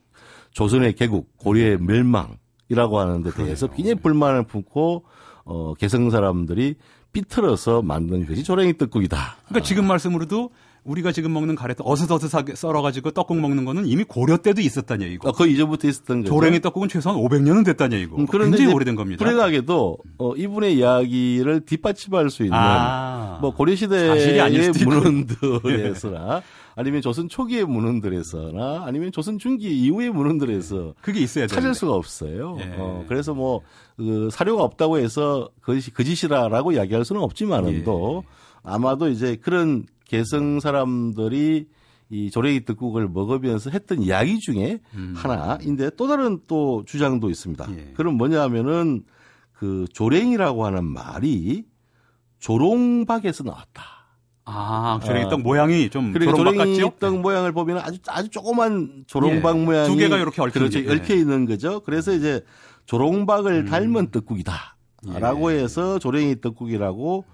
조선의 0.51 0.95
개국, 0.95 1.37
고려의 1.39 1.79
멸망이라고 1.81 2.99
하는 2.99 3.23
데 3.23 3.31
대해서 3.33 3.67
그러네요. 3.67 3.77
굉장히 3.77 3.95
불만을 4.03 4.43
품고 4.45 5.05
어, 5.45 5.75
개성 5.75 6.11
사람들이 6.11 6.75
삐틀어서 7.13 7.81
만든 7.81 8.27
것이 8.27 8.45
조랭이 8.45 8.77
떡국이다. 8.77 9.39
그러니까 9.47 9.67
지금 9.67 9.87
말씀으로도 9.87 10.51
우리가 10.89 11.13
지금 11.13 11.33
먹는 11.33 11.55
가래떡 11.55 11.87
어슷어슷하게 11.87 12.55
썰어가지고 12.55 13.11
떡국 13.11 13.39
먹는 13.39 13.65
거는 13.65 13.87
이미 13.87 14.05
고려 14.05 14.39
때도 14.39 14.61
있었다는 14.61 15.07
얘기고. 15.07 15.29
아, 15.29 15.33
거의 15.33 15.53
이전부터 15.53 15.87
있었던 15.89 16.23
거죠. 16.23 16.35
조랭이 16.35 16.61
떡국은 16.61 16.89
최소한 16.89 17.19
500년은 17.21 17.65
됐다는 17.65 17.99
얘기고. 17.99 18.17
음, 18.17 18.27
그런데 18.27 18.57
굉장히 18.57 18.75
오래된 18.75 18.97
겁니다. 18.97 19.25
불행하게도 19.25 19.99
어, 20.19 20.35
이분의 20.35 20.79
이야기를 20.79 21.61
뒷받침할 21.67 22.31
수 22.31 22.43
있는 22.43 22.57
아. 22.59 23.39
뭐 23.41 23.55
고려 23.55 23.77
사실이 23.77 24.41
아닐 24.41 24.63
시대의 24.63 24.75
수도 24.75 24.91
있고. 24.91 24.91
문헌들에서나 24.91 26.43
아니면 26.75 27.03
조선 27.03 27.29
초기의 27.29 27.65
문헌들에서나 27.65 28.85
아니면 28.87 29.13
조선 29.13 29.39
중기 29.39 29.69
이후의 29.85 30.11
문헌들에서 30.11 30.95
그게 31.01 31.21
있어야. 31.21 31.47
찾을 31.47 31.75
수가 31.75 31.93
없어요. 31.93 32.57
예. 32.61 32.75
어, 32.79 33.05
그래서 33.09 33.35
뭐, 33.35 33.63
그 33.97 34.29
사료가 34.31 34.63
없다고 34.63 34.99
해서 34.99 35.51
그것이 35.61 35.93
거짓이라라고 35.93 36.73
이야기할 36.73 37.05
수는 37.05 37.21
없지만은도 37.23 38.23
예. 38.25 38.29
아마도 38.63 39.09
이제 39.09 39.37
그런 39.37 39.87
개성 40.09 40.59
사람들이 40.59 41.69
이 42.11 42.31
조랭이 42.31 42.65
떡국을 42.65 43.09
먹으면서 43.09 43.71
했던 43.71 44.03
이야기 44.03 44.41
중에 44.41 44.81
하나인데 45.15 45.91
또 45.97 46.09
다른 46.09 46.41
또 46.49 46.83
주장도 46.87 47.31
있습니다. 47.31 47.67
음. 47.67 47.77
예. 47.79 47.93
그럼 47.95 48.17
뭐냐 48.17 48.43
하면은 48.43 49.05
그 49.53 49.85
조랭이라고 49.93 50.65
하는 50.65 50.85
말이 50.85 51.65
조롱박에서 52.39 53.45
나왔다. 53.45 53.99
아, 54.47 54.99
조랭이 55.05 55.27
아. 55.27 55.29
떡 55.29 55.43
모양이 55.43 55.91
좀 55.91 56.13
그러니까 56.13 56.35
조롱박 56.35 56.65
조랭이 56.65 56.81
같죠? 56.81 56.97
떡 56.99 57.21
모양을 57.21 57.53
보면 57.53 57.79
아주 57.79 57.99
아주 58.07 58.31
조그만 58.31 59.05
조롱박 59.07 59.59
예. 59.59 59.65
모양이 59.65 59.89
두 59.89 59.97
개가 59.97 60.17
이렇게 60.17 60.41
얽힌 60.41 60.53
그렇죠. 60.53 60.81
게. 60.81 60.89
예. 60.89 60.93
얽혀 60.93 61.15
있는 61.15 61.45
거죠. 61.45 61.81
그래서 61.81 62.15
이제 62.15 62.43
조롱박을 62.87 63.67
닮은 63.67 64.11
떡국이다라고 64.11 65.53
예. 65.53 65.59
해서 65.63 65.99
조랭이 65.99 66.41
떡국이라고 66.41 67.27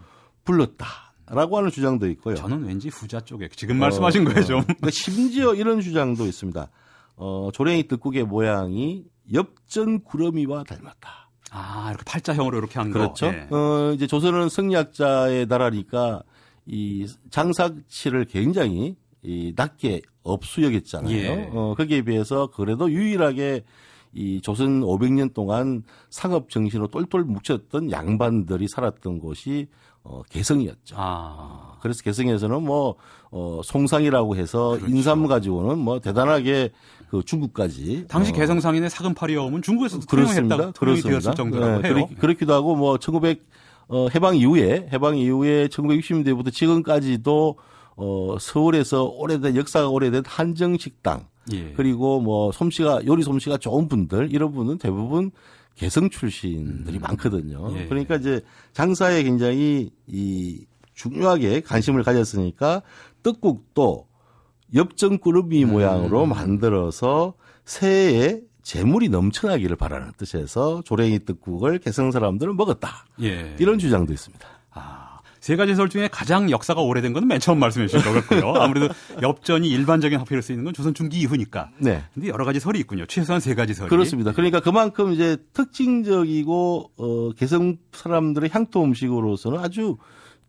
불렀다 0.45 1.14
라고 1.27 1.57
하는 1.57 1.71
주장도 1.71 2.09
있고요. 2.11 2.35
저는 2.35 2.65
왠지 2.65 2.89
후자 2.89 3.21
쪽에 3.21 3.49
지금 3.49 3.79
말씀하신 3.79 4.25
거예요, 4.25 4.45
좀. 4.45 4.61
그러니까 4.65 4.91
심지어 4.91 5.55
이런 5.55 5.81
주장도 5.81 6.27
있습니다. 6.27 6.69
어, 7.17 7.51
조랭이 7.53 7.89
떡국의 7.89 8.25
모양이 8.25 9.05
엽전 9.33 10.05
구러미와 10.05 10.65
닮았다. 10.65 11.31
아, 11.51 11.87
이렇게 11.91 12.05
팔자형으로 12.05 12.59
이렇게 12.59 12.79
한 12.79 12.91
그렇죠. 12.91 13.27
거. 13.27 13.33
예. 13.33 13.49
어, 13.51 13.93
이제 13.95 14.07
조선은 14.07 14.49
성리학자의 14.49 15.47
나라니까 15.47 16.23
이 16.67 17.07
장사치를 17.31 18.27
굉장히 18.27 18.97
이 19.23 19.53
낮게 19.55 20.03
업수여겼잖아요. 20.23 21.17
예. 21.17 21.51
어, 21.53 21.75
거기에 21.77 22.03
비해서 22.03 22.49
그래도 22.49 22.91
유일하게 22.91 23.65
이 24.13 24.41
조선 24.43 24.81
500년 24.81 25.33
동안 25.35 25.83
상업 26.11 26.51
정신으로 26.51 26.89
똘똘 26.89 27.25
뭉쳤던 27.25 27.91
양반들이 27.91 28.69
살았던 28.69 29.19
곳이 29.19 29.69
어, 30.05 30.23
개성이었죠. 30.29 30.95
아, 30.99 31.77
그래서 31.81 32.03
개성에서는 32.03 32.63
뭐, 32.63 32.97
어, 33.31 33.61
송상이라고 33.65 34.37
해서 34.37 34.77
그렇죠. 34.77 34.87
인삼 34.87 35.27
가지고는 35.27 35.79
뭐 35.79 35.99
대단하게 35.99 36.71
그 37.11 37.23
중국까지. 37.25 38.05
당시 38.09 38.31
어, 38.33 38.35
개성상인의 38.35 38.91
사근팔이 38.91 39.35
어음은 39.37 39.63
중국에서도 39.63 40.07
그렇습니다. 40.07 40.73
그렇습니다. 40.73 41.35
정도라고 41.35 41.83
네, 41.83 41.89
해요. 41.89 41.95
그렇, 41.95 42.19
그렇 42.21 42.35
기도 42.35 42.53
하고 42.53 42.77
뭐 42.77 42.99
1900, 42.99 43.47
어, 43.89 44.09
해방 44.15 44.37
이후에, 44.37 44.89
해방 44.93 45.17
이후에 45.17 45.69
1960년대부터 45.69 46.53
지금까지도 46.53 47.57
어, 47.97 48.37
서울에서 48.39 49.05
오래된, 49.05 49.57
역사가 49.57 49.89
오래된 49.89 50.25
한정식당, 50.27 51.27
예. 51.53 51.73
그리고 51.73 52.21
뭐 52.21 52.53
솜씨가, 52.53 53.07
요리 53.07 53.23
솜씨가 53.23 53.59
좋은 53.59 53.89
분들, 53.89 54.33
이런 54.33 54.53
분은 54.53 54.79
대부분 54.79 55.31
개성 55.75 56.09
출신들이 56.11 56.99
많거든요. 56.99 57.77
예. 57.77 57.87
그러니까 57.87 58.17
이제 58.17 58.41
장사에 58.73 59.23
굉장히 59.23 59.91
이 60.07 60.67
중요하게 60.95 61.63
관심을 61.63 62.03
가졌으니까 62.03 62.83
떡국도 63.23 64.07
엽전꾸러미 64.75 65.65
모양으로 65.65 66.27
만들어서 66.27 67.35
새해에 67.65 68.41
재물이 68.63 69.11
넘쳐나기를 69.11 69.77
바라는 69.77 70.13
뜻에서 70.17 70.83
조랭이 70.85 71.25
떡국을 71.27 71.79
개성 71.79 72.11
사람들은 72.11 72.57
먹었다. 72.57 73.07
예. 73.23 73.55
이런 73.59 73.79
주장도 73.79 74.13
있습니다. 74.13 74.49
아, 74.71 75.04
세 75.45 75.57
가지 75.57 75.75
설 75.75 75.91
중에 75.91 76.09
가장 76.09 76.51
역사가 76.51 76.81
오래된 76.81 77.13
건 77.13 77.27
맨 77.27 77.39
처음 77.39 77.59
말씀해 77.59 77.87
주신 77.87 78.01
거겠고요. 78.11 78.55
아무래도 78.63 78.89
엽전이 79.21 79.69
일반적인 79.69 80.19
화폐로 80.19 80.41
쓰이는 80.41 80.65
건 80.65 80.73
조선 80.73 80.95
중기 80.95 81.21
이후니까. 81.21 81.69
네. 81.79 82.03
근데 82.15 82.29
여러 82.29 82.47
가지 82.47 82.61
설이 82.61 82.79
있군요. 82.81 83.05
최소한 83.05 83.41
세 83.41 83.55
가지 83.55 83.75
설이. 83.75 83.91
그렇습니다. 83.91 84.33
그러니까 84.33 84.61
그만큼 84.61 85.13
이제 85.13 85.37
특징적이고 85.53 86.93
어 86.97 87.31
개성 87.33 87.77
사람들의 87.93 88.49
향토 88.55 88.85
음식으로서는 88.85 89.59
아주 89.59 89.99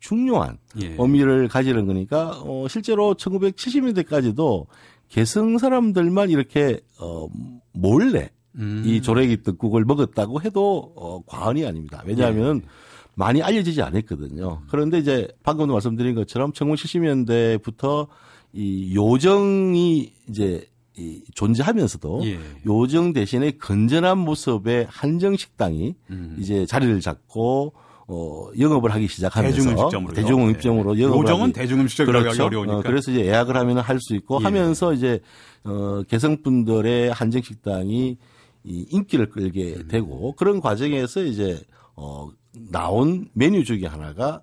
중요한 0.00 0.56
예. 0.80 0.96
의미를 0.98 1.48
가지는 1.48 1.84
거니까 1.84 2.40
어 2.42 2.66
실제로 2.66 3.12
1970년대까지도 3.16 4.64
개성 5.10 5.58
사람들만 5.58 6.30
이렇게 6.30 6.80
어 6.98 7.28
몰래 7.74 8.30
음. 8.54 8.82
이 8.86 9.02
조래기 9.02 9.42
떡국을 9.42 9.84
먹었다고 9.84 10.40
해도 10.40 10.94
어 10.96 11.20
과언이 11.26 11.66
아닙니다. 11.66 12.02
왜냐하면 12.06 12.62
예. 12.64 12.85
많이 13.16 13.42
알려지지 13.42 13.80
않았거든요. 13.82 14.62
그런데 14.68 14.98
이제 14.98 15.26
방금도 15.42 15.72
말씀드린 15.72 16.14
것처럼 16.14 16.52
1970년대부터 16.52 18.06
이 18.52 18.94
요정이 18.94 20.12
이제 20.28 20.66
이 20.98 21.22
존재하면서도 21.34 22.22
예. 22.24 22.38
요정 22.66 23.12
대신에 23.12 23.52
건전한 23.52 24.18
모습의 24.18 24.86
한정 24.88 25.36
식당이 25.36 25.94
음. 26.10 26.36
이제 26.38 26.64
자리를 26.66 27.00
잡고 27.00 27.74
어 28.08 28.48
영업을 28.58 28.94
하기 28.94 29.08
시작하면서 29.08 29.56
대중음식점으로요. 29.56 30.14
대중음식점으로 30.14 30.96
예. 30.98 31.02
영업을 31.02 31.22
요정은 31.22 31.42
하기 31.44 31.52
대중음식점이라고 31.54 32.22
그렇죠. 32.22 32.44
어려우니까. 32.44 32.76
어, 32.78 32.82
그래서 32.82 33.10
이제 33.10 33.26
예약을 33.26 33.56
하면 33.56 33.78
할 33.78 33.98
수 34.00 34.14
있고 34.14 34.38
예. 34.40 34.44
하면서 34.44 34.92
이제 34.94 35.20
어 35.64 36.02
개성분들의 36.08 37.12
한정 37.12 37.42
식당이 37.42 38.16
이 38.64 38.86
인기를 38.90 39.28
끌게 39.30 39.74
음. 39.76 39.88
되고 39.88 40.32
그런 40.32 40.60
과정에서 40.60 41.24
이제 41.24 41.60
어 41.94 42.28
나온 42.70 43.28
메뉴 43.32 43.64
중에 43.64 43.86
하나가 43.86 44.40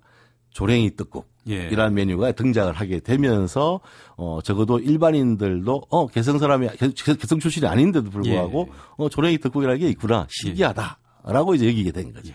조랭이 0.50 0.96
떡국. 0.96 1.26
예. 1.48 1.68
이라는 1.68 1.94
메뉴가 1.94 2.32
등장을 2.32 2.72
하게 2.72 3.00
되면서 3.00 3.80
어 4.16 4.38
적어도 4.42 4.78
일반인들도 4.78 5.82
어 5.90 6.06
개성 6.06 6.38
사람이 6.38 6.68
개- 6.78 7.14
개성 7.16 7.38
출신이 7.38 7.66
아닌데도 7.66 8.08
불구하고 8.10 8.68
예. 8.70 8.74
어 8.96 9.08
조랭이 9.10 9.38
떡국이라는 9.38 9.78
게 9.80 9.88
있구나 9.90 10.26
신기하다라고 10.30 11.54
이제 11.56 11.66
여기게 11.68 11.90
된 11.92 12.12
거죠. 12.14 12.32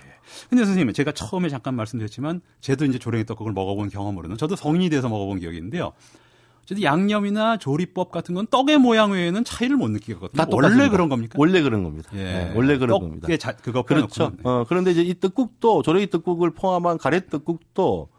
근데 0.50 0.64
선생님, 0.64 0.94
제가 0.94 1.12
처음에 1.12 1.50
잠깐 1.50 1.74
말씀드렸지만, 1.74 2.42
저도 2.62 2.86
이제 2.86 3.00
조랭이 3.00 3.26
떡국을 3.26 3.52
먹어본 3.52 3.90
경험으로는, 3.90 4.38
저도 4.38 4.56
성인이 4.56 4.90
돼서 4.92 5.10
먹어본 5.10 5.40
기억이 5.40 5.58
있는데요. 5.58 5.92
어쨌든 6.70 6.84
양념이나 6.84 7.58
조리법 7.58 8.12
같은 8.12 8.36
건 8.36 8.46
떡의 8.48 8.78
모양 8.78 9.12
외에는 9.12 9.44
차이를 9.44 9.76
못 9.76 9.90
느끼거든요. 9.90 10.38
다 10.38 10.48
원래. 10.52 10.88
그런 10.90 11.10
겁니까? 11.10 11.34
원래 11.38 11.62
그런 11.64 11.84
겁니다. 11.84 12.10
예. 12.14 12.18
네, 12.24 12.54
원래 12.56 12.78
그런 12.78 12.90
떡의 13.00 13.10
겁니다. 13.10 13.38
자, 13.38 13.54
그거 13.56 13.82
그렇죠. 13.84 14.30
빼놓고는. 14.30 14.46
어, 14.46 14.66
그런데 14.68 14.92
이제 14.92 15.02
이 15.02 15.20
떡국도 15.20 15.82
조랭이 15.82 16.10
떡국을 16.12 16.52
포함한 16.52 17.00
가래 17.00 17.26
떡국도 17.26 18.10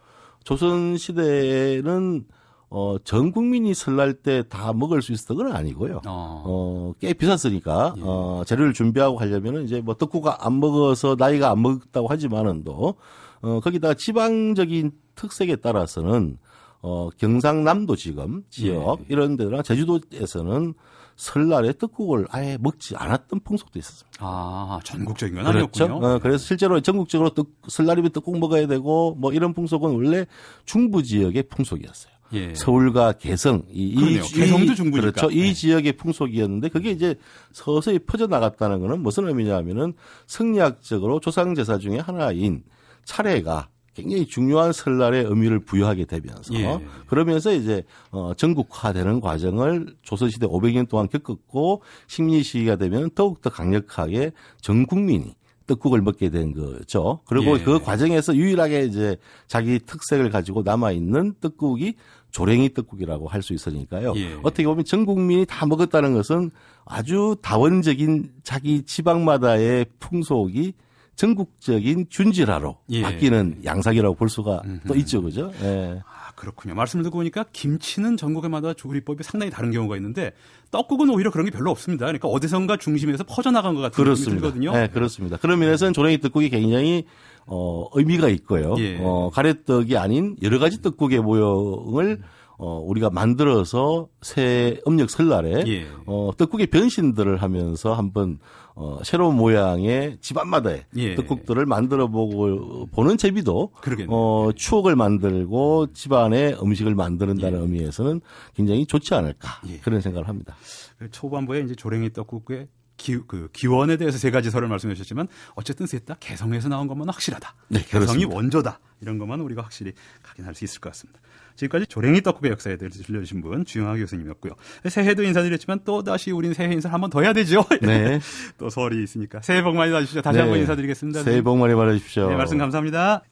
조선 0.42 0.96
시대에는 0.96 2.24
어, 2.70 2.96
전 3.04 3.30
국민이 3.32 3.74
설날 3.74 4.14
때 4.14 4.42
다 4.48 4.72
먹을 4.72 5.00
수 5.02 5.12
있었던 5.12 5.36
건 5.36 5.52
아니고요. 5.52 6.02
어. 6.06 6.42
어, 6.46 6.92
꽤 7.00 7.12
비쌌으니까, 7.12 7.94
예. 7.98 8.00
어, 8.04 8.42
재료를 8.46 8.72
준비하고 8.72 9.18
하려면은 9.18 9.64
이제 9.64 9.80
뭐 9.80 9.94
떡국 9.94 10.26
안 10.44 10.60
먹어서 10.60 11.16
나이가 11.18 11.50
안 11.50 11.62
먹었다고 11.62 12.06
하지만은도, 12.08 12.94
어, 13.42 13.60
거기다가 13.60 13.94
지방적인 13.94 14.92
특색에 15.16 15.56
따라서는, 15.56 16.38
어, 16.82 17.10
경상남도 17.18 17.96
지금 17.96 18.42
지역, 18.50 19.00
예. 19.00 19.04
이런 19.08 19.36
데랑 19.36 19.62
제주도에서는 19.62 20.74
설날에 21.16 21.74
떡국을 21.74 22.26
아예 22.30 22.56
먹지 22.58 22.96
않았던 22.96 23.40
풍속도 23.40 23.78
있었습니다. 23.78 24.18
아, 24.20 24.80
전국적인 24.84 25.34
건 25.34 25.44
그렇죠. 25.52 25.84
아니었군요. 25.84 26.06
어, 26.06 26.18
그래서 26.18 26.38
실제로 26.38 26.80
전국적으로 26.80 27.30
떡, 27.30 27.48
설날이면 27.68 28.12
떡국 28.12 28.38
먹어야 28.38 28.66
되고, 28.66 29.14
뭐 29.18 29.32
이런 29.32 29.52
풍속은 29.52 29.90
원래 29.90 30.24
중부 30.64 31.02
지역의 31.02 31.44
풍속이었어요. 31.44 32.14
예. 32.32 32.54
서울과 32.54 33.14
개성 33.14 33.64
이, 33.70 33.88
이 33.88 33.94
그러네요. 33.96 34.22
개성도 34.22 34.74
중부니까. 34.74 35.10
그렇죠. 35.10 35.30
이 35.30 35.40
네. 35.42 35.52
지역의 35.52 35.96
풍속이었는데 35.96 36.68
그게 36.68 36.90
이제 36.92 37.16
서서히 37.52 37.98
퍼져 37.98 38.26
나갔다는 38.26 38.80
것은 38.80 39.02
무슨 39.02 39.26
의미냐면은 39.26 39.94
성리학적으로 40.26 41.18
조상 41.20 41.54
제사 41.54 41.78
중에 41.78 41.98
하나인 41.98 42.62
차례가 43.04 43.68
굉장히 43.94 44.26
중요한 44.26 44.72
설날의 44.72 45.24
의미를 45.24 45.58
부여하게 45.60 46.04
되면서 46.04 46.54
예. 46.54 46.78
그러면서 47.06 47.52
이제 47.52 47.82
어 48.10 48.32
전국화되는 48.36 49.20
과정을 49.20 49.94
조선시대 50.02 50.46
500년 50.46 50.88
동안 50.88 51.08
겪었고 51.08 51.82
식민 52.06 52.42
시기가 52.42 52.76
되면 52.76 53.10
더욱더 53.14 53.50
강력하게 53.50 54.32
전 54.60 54.86
국민이 54.86 55.34
떡국을 55.66 56.02
먹게 56.02 56.30
된 56.30 56.52
거죠. 56.52 57.20
그리고 57.26 57.58
예. 57.58 57.62
그 57.62 57.78
과정에서 57.80 58.34
유일하게 58.34 58.84
이제 58.86 59.16
자기 59.46 59.78
특색을 59.78 60.30
가지고 60.30 60.62
남아 60.62 60.90
있는 60.92 61.34
떡국이 61.40 61.94
조랭이 62.32 62.74
떡국이라고 62.74 63.28
할 63.28 63.42
수 63.42 63.54
있으니까요. 63.54 64.12
예. 64.16 64.34
어떻게 64.42 64.64
보면 64.64 64.84
전 64.84 65.04
국민이 65.04 65.46
다 65.46 65.66
먹었다는 65.66 66.14
것은 66.14 66.50
아주 66.84 67.36
다원적인 67.42 68.30
자기 68.42 68.82
지방마다의 68.82 69.86
풍속이 69.98 70.74
전국적인 71.16 72.06
균질화로 72.10 72.78
예. 72.90 73.02
바뀌는 73.02 73.60
양상이라고 73.64 74.14
볼 74.14 74.28
수가 74.28 74.62
또 74.86 74.94
있죠, 74.96 75.22
그죠? 75.22 75.52
예. 75.62 76.00
아, 76.06 76.32
그렇군요. 76.34 76.74
말씀을 76.74 77.02
듣고 77.02 77.18
보니까 77.18 77.44
김치는 77.52 78.16
전국에마다 78.16 78.72
조리법이 78.72 79.22
상당히 79.22 79.50
다른 79.50 79.70
경우가 79.70 79.96
있는데 79.96 80.32
떡국은 80.70 81.10
오히려 81.10 81.30
그런 81.30 81.44
게 81.44 81.50
별로 81.50 81.70
없습니다. 81.70 82.06
그러니까 82.06 82.28
어디선가 82.28 82.78
중심에서 82.78 83.24
퍼져나간 83.24 83.74
것 83.74 83.80
같은 83.80 83.90
느낌이 83.90 84.04
그렇습니다. 84.04 84.40
들거든요. 84.40 84.72
네, 84.72 84.88
그렇습니다. 84.88 85.36
그런 85.36 85.58
면에서는 85.58 85.92
조랭이 85.92 86.20
떡국이 86.20 86.48
굉장히 86.48 87.04
어, 87.46 87.86
의미가 87.92 88.28
있고요. 88.28 88.76
예. 88.78 88.98
어, 89.00 89.30
가래떡이 89.32 89.96
아닌 89.96 90.36
여러 90.42 90.58
가지 90.58 90.80
떡국의 90.80 91.20
모형을 91.20 92.22
어, 92.62 92.78
우리가 92.78 93.08
만들어서 93.10 94.08
새 94.20 94.80
음력 94.86 95.10
설날에 95.10 95.64
예. 95.66 95.86
어, 96.06 96.30
떡국의 96.36 96.66
변신들을 96.68 97.38
하면서 97.38 97.94
한번 97.94 98.38
어, 98.80 98.98
새로운 99.04 99.36
모양의 99.36 100.16
집안마다의 100.22 100.86
예. 100.96 101.14
떡국들을 101.14 101.66
만들어 101.66 102.08
보고 102.08 102.86
보는 102.86 103.18
재미도 103.18 103.72
그러겠네요. 103.82 104.16
어, 104.16 104.52
추억을 104.56 104.96
만들고 104.96 105.88
집안의 105.92 106.56
음식을 106.62 106.94
만드는다는 106.94 107.60
의미에서는 107.60 108.22
굉장히 108.54 108.86
좋지 108.86 109.12
않을까 109.14 109.60
예. 109.68 109.76
그런 109.80 110.00
생각을 110.00 110.28
합니다. 110.28 110.56
그 110.98 111.10
초반부에 111.10 111.60
이제 111.60 111.74
조랭이 111.74 112.14
떡국의 112.14 112.68
기, 112.96 113.18
그 113.26 113.48
기원에 113.52 113.98
대해서 113.98 114.16
세 114.16 114.30
가지 114.30 114.50
설을 114.50 114.66
말씀해 114.68 114.94
주셨지만 114.94 115.28
어쨌든 115.56 115.86
셋 115.86 116.06
다 116.06 116.16
개성에서 116.18 116.70
나온 116.70 116.86
것만 116.88 117.06
확실하다. 117.10 117.54
네, 117.68 117.82
개성이. 117.84 118.24
원조다. 118.24 118.80
이런 119.02 119.18
것만 119.18 119.40
우리가 119.40 119.60
확실히 119.62 119.92
각인할 120.22 120.54
수 120.54 120.64
있을 120.64 120.80
것 120.80 120.90
같습니다. 120.90 121.20
지금까지 121.56 121.86
조랭이 121.86 122.22
떡국의 122.22 122.50
역사에 122.52 122.76
대해서 122.76 123.02
들려주신 123.02 123.40
분 123.42 123.64
주영하 123.64 123.96
교수님이었고요. 123.96 124.52
새해도 124.88 125.22
인사드렸지만 125.22 125.80
또 125.84 126.02
다시 126.02 126.30
우린 126.30 126.54
새해 126.54 126.72
인사를 126.72 126.92
한번 126.92 127.10
더 127.10 127.22
해야 127.22 127.32
되죠. 127.32 127.64
네. 127.82 128.20
또 128.58 128.70
설이 128.70 129.02
있으니까 129.02 129.40
새해 129.42 129.62
복 129.62 129.74
많이 129.76 129.92
받으시죠. 129.92 130.22
다시 130.22 130.36
네. 130.36 130.42
한번 130.42 130.58
인사드리겠습니다. 130.60 131.22
새해 131.22 131.42
복 131.42 131.58
많이 131.58 131.74
받으십시오. 131.74 132.28
네, 132.28 132.36
말씀 132.36 132.58
감사합니다. 132.58 133.22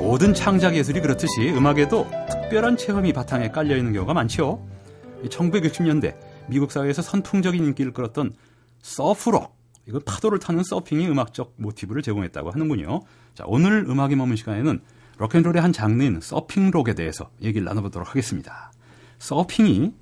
모든 0.00 0.32
창작 0.32 0.76
예술이 0.76 1.00
그렇듯이 1.00 1.50
음악에도 1.50 2.08
특별한 2.30 2.76
체험이 2.76 3.12
바탕에 3.12 3.50
깔려 3.50 3.76
있는 3.76 3.92
경우가 3.92 4.14
많죠. 4.14 4.64
1960년대 5.24 6.16
미국 6.46 6.70
사회에서 6.70 7.02
선풍적인 7.02 7.62
인기를 7.64 7.92
끌었던 7.92 8.32
서프록, 8.80 9.54
이건 9.86 10.02
파도를 10.04 10.38
타는 10.38 10.64
서핑이 10.64 11.08
음악적 11.08 11.54
모티브를 11.56 12.02
제공했다고 12.02 12.50
하는군요. 12.50 13.00
자, 13.34 13.44
오늘 13.46 13.84
음악이 13.88 14.16
머문 14.16 14.36
시간에는 14.36 14.80
록앤롤의 15.18 15.62
한 15.62 15.72
장르인 15.72 16.20
서핑록에 16.20 16.94
대해서 16.94 17.30
얘기를 17.42 17.64
나눠보도록 17.64 18.08
하겠습니다. 18.08 18.72
서핑이 19.18 19.92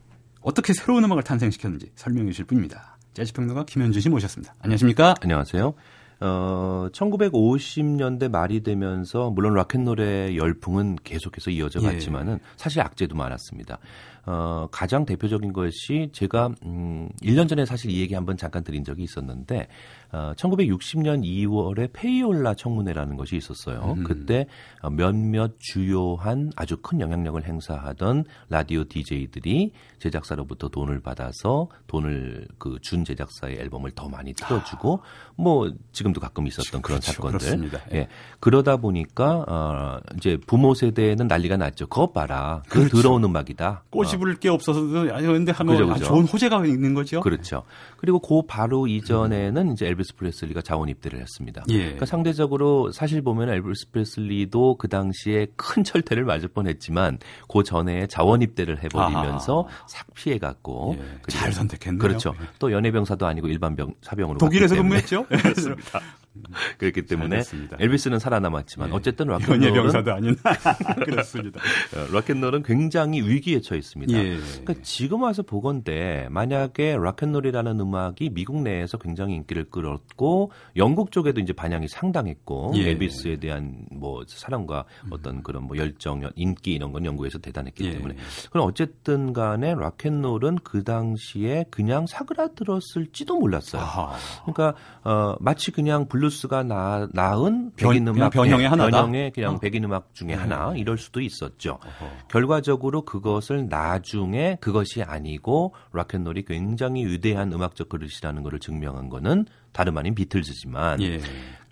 어떻게 0.41 0.73
새로운 0.73 1.05
음악을 1.05 1.23
탄생시켰는지 1.23 1.93
설명해 1.95 2.31
주실 2.31 2.47
분입니다. 2.47 2.99
재즈평론가 3.15 3.65
김현주 3.67 4.01
씨 4.01 4.09
모셨습니다. 4.09 4.55
안녕하십니까? 4.61 5.15
안녕하세요. 5.21 5.75
어, 6.21 6.89
1950년대 6.93 8.31
말이 8.31 8.63
되면서 8.63 9.31
물론 9.31 9.55
락앤롤의 9.55 10.37
열풍은 10.37 10.97
계속해서 11.05 11.51
이어져 11.51 11.81
예. 11.83 11.87
갔지만은 11.87 12.39
사실 12.57 12.81
악재도 12.81 13.15
많았습니다. 13.17 13.79
어, 14.27 14.69
가장 14.71 15.05
대표적인 15.05 15.53
것이 15.53 16.11
제가 16.13 16.51
음, 16.65 17.09
1년 17.23 17.49
전에 17.49 17.65
사실 17.65 17.91
이 17.91 18.01
얘기 18.01 18.15
한번 18.15 18.37
잠깐 18.37 18.63
드린 18.63 18.85
적이 18.85 19.03
있었는데 19.03 19.67
어, 20.13 20.33
1960년 20.37 21.25
2월에 21.25 21.91
페이올라 21.93 22.55
청문회라는 22.55 23.17
것이 23.17 23.37
있었어요. 23.37 23.95
음. 23.99 24.05
그때 24.05 24.47
어, 24.83 24.91
몇몇 24.91 25.55
주요한 25.59 26.53
아주 26.55 26.77
큰 26.77 27.01
영향력을 27.01 27.43
행사하던 27.45 28.25
라디오 28.49 28.85
DJ들이 28.85 29.73
제작사로부터 29.99 30.69
돈을 30.69 31.01
받아서 31.01 31.69
돈을 31.89 32.47
그 32.59 32.79
준 32.85 33.03
제작사의 33.05 33.57
앨범을 33.61 33.93
더 33.93 34.09
많이 34.09 34.35
틀어주고 34.35 35.01
뭐 35.37 35.73
지금도 35.93 36.21
가끔 36.21 36.47
있었던 36.47 36.83
그런 36.83 37.01
그렇죠. 37.01 37.13
사건들. 37.13 37.39
그렇습니다. 37.39 37.81
예. 37.93 37.97
예. 37.97 38.09
그러다 38.41 38.77
보니까 38.77 39.45
어 39.49 40.01
이제 40.17 40.37
부모 40.47 40.75
세대는 40.75 41.27
난리가 41.27 41.57
났죠. 41.57 41.87
그거 41.87 42.13
봐라. 42.13 42.63
그 42.69 42.81
그렇죠. 42.81 42.97
더러운 43.03 43.25
음악이다. 43.25 43.85
꼬집 43.91 44.14
을 44.23 44.37
게 44.37 44.49
없어서도 44.49 45.13
아니 45.15 45.27
근데 45.27 45.53
하면 45.53 45.77
그죠, 45.77 45.91
아, 45.91 45.95
그죠. 45.95 46.05
좋은 46.07 46.25
호재가 46.25 46.67
있는 46.67 46.95
거죠. 46.95 47.21
그렇죠. 47.21 47.63
그리고 47.97 48.19
그 48.19 48.43
바로 48.47 48.87
이전에는 48.87 49.73
이제 49.73 49.87
엘비스 49.87 50.17
프레슬리가 50.17 50.61
자원 50.63 50.89
입대를 50.89 51.21
했습니다. 51.21 51.65
예. 51.69 51.79
그러니까 51.79 52.07
상대적으로 52.07 52.91
사실 52.93 53.23
보면 53.23 53.49
엘비스 53.49 53.91
프레슬리도 53.93 54.77
그 54.77 54.89
당시에 54.89 55.47
큰 55.57 55.85
철퇴를 55.85 56.25
맞을 56.25 56.49
뻔했지만 56.49 57.19
그 57.49 57.63
전에 57.63 58.07
자원 58.07 58.43
입대를 58.43 58.83
해버리면서 58.83 59.69
싹 59.87 60.07
피해갔고 60.15 60.97
예, 60.99 61.05
잘 61.29 61.53
선택했네요. 61.53 61.99
그렇죠. 62.01 62.35
예. 62.41 62.47
또 62.59 62.73
연예병사도 62.73 63.27
아니고 63.27 63.49
일반 63.49 63.77
병 63.77 63.95
사병으로 64.03 64.39
독일에서. 64.39 64.75
근무했죠. 64.75 65.27
예, 65.31 65.37
그렇습니다. 65.37 66.01
그렇기 66.79 67.03
때문에 67.03 67.37
됐습니다. 67.37 67.77
엘비스는 67.81 68.19
살아남았지만 68.19 68.91
예. 68.91 68.93
어쨌든 68.93 69.29
락앤롤은 69.29 69.63
연예병사도 69.63 70.13
아닌 70.13 70.37
그렇습니다. 71.05 71.61
어, 71.61 72.13
락앤롤은 72.13 72.63
굉장히 72.65 73.21
위기에 73.23 73.61
처해 73.61 73.79
있습니다. 73.79 74.13
예. 74.13 74.37
그러니까 74.37 74.75
지금 74.83 75.23
와서 75.23 75.43
보건대 75.43 76.27
만약에 76.31 76.97
락앤롤이라는 76.97 77.81
음악이 77.81 78.31
미국 78.31 78.63
내에서 78.63 78.99
굉장히 78.99 79.35
인기를 79.35 79.71
끌었고 79.71 80.51
영국 80.77 81.13
쪽에도 81.13 81.41
이제 81.41 81.53
반향이 81.53 81.89
상당했고 81.89 82.73
예. 82.77 82.91
엘비스에 82.91 83.37
대한 83.37 83.87
뭐 83.91 84.25
사랑과 84.27 84.85
어떤 85.11 85.43
그런 85.43 85.65
뭐 85.65 85.77
열정, 85.77 86.23
인기 86.35 86.73
이런 86.73 86.93
건 86.93 87.05
영국에서 87.05 87.39
대단했기 87.39 87.85
예. 87.85 87.93
때문에 87.93 88.17
그럼 88.51 88.67
어쨌든 88.67 89.33
간에 89.33 89.75
락앤롤은 89.75 90.59
그 90.65 90.83
당시에 90.83 91.67
그냥 91.71 92.07
사그라들었을지도 92.07 93.39
몰랐어요. 93.39 93.83
아하. 93.83 94.17
그러니까 94.45 94.75
어 95.05 95.37
마치 95.41 95.71
그냥 95.71 96.09
블루스가 96.09 96.63
나, 96.63 97.09
나은 97.13 97.73
변- 97.77 97.91
백인 97.93 98.05
그냥 98.05 98.17
음악 98.17 98.31
변형의 98.33 98.69
하나다? 98.69 98.91
변형의 98.91 99.33
그냥 99.33 99.55
어. 99.55 99.59
백인 99.59 99.85
음악 99.85 100.15
중에 100.15 100.29
네. 100.29 100.35
하나 100.35 100.73
이럴 100.77 100.99
수도 100.99 101.21
있었죠. 101.21 101.79
어허. 101.85 102.11
결과적으로 102.29 103.03
그것을 103.05 103.69
나중에 103.69 104.59
그것이 104.61 105.03
아니고 105.03 105.75
락앤롤이 105.93 106.45
굉장히 106.45 107.05
위대한 107.07 107.53
음악적 107.53 107.89
그릇이라는 107.89 108.43
것을 108.43 108.59
증명한 108.61 109.09
거는 109.09 109.47
다름 109.73 109.99
아닌 109.99 110.15
비틀즈지만 110.15 111.03
예. 111.03 111.21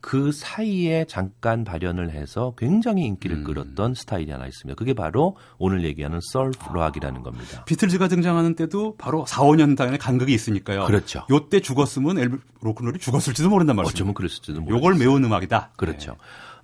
그 0.02 0.32
사이에 0.32 1.06
잠깐 1.08 1.62
발현을 1.62 2.10
해서 2.10 2.54
굉장히 2.58 3.04
인기를 3.04 3.38
음. 3.38 3.44
끌었던 3.44 3.94
스타일이 3.94 4.32
하나 4.32 4.46
있습니다. 4.46 4.76
그게 4.76 4.94
바로 4.94 5.36
오늘 5.58 5.84
얘기하는 5.84 6.18
surf 6.20 6.76
rock이라는 6.76 7.22
겁니다. 7.22 7.64
비틀즈가 7.64 8.08
등장하는 8.08 8.56
때도 8.56 8.96
바로 8.96 9.24
4, 9.26 9.42
5년 9.42 9.76
단의 9.76 9.98
간극이 9.98 10.34
있으니까요. 10.34 10.86
그렇죠. 10.86 11.24
요때 11.30 11.60
죽었으면 11.60 12.18
엘비 12.18 12.36
로큰롤이 12.60 12.98
죽었을지도 12.98 13.48
모른단 13.48 13.76
말이죠. 13.76 13.92
어쩌면 13.94 14.14
그랬을지도 14.14 14.60
모르겠어요. 14.60 14.76
요걸 14.76 14.94
메운 14.96 15.24
음악이다. 15.24 15.70
그렇죠. 15.76 16.16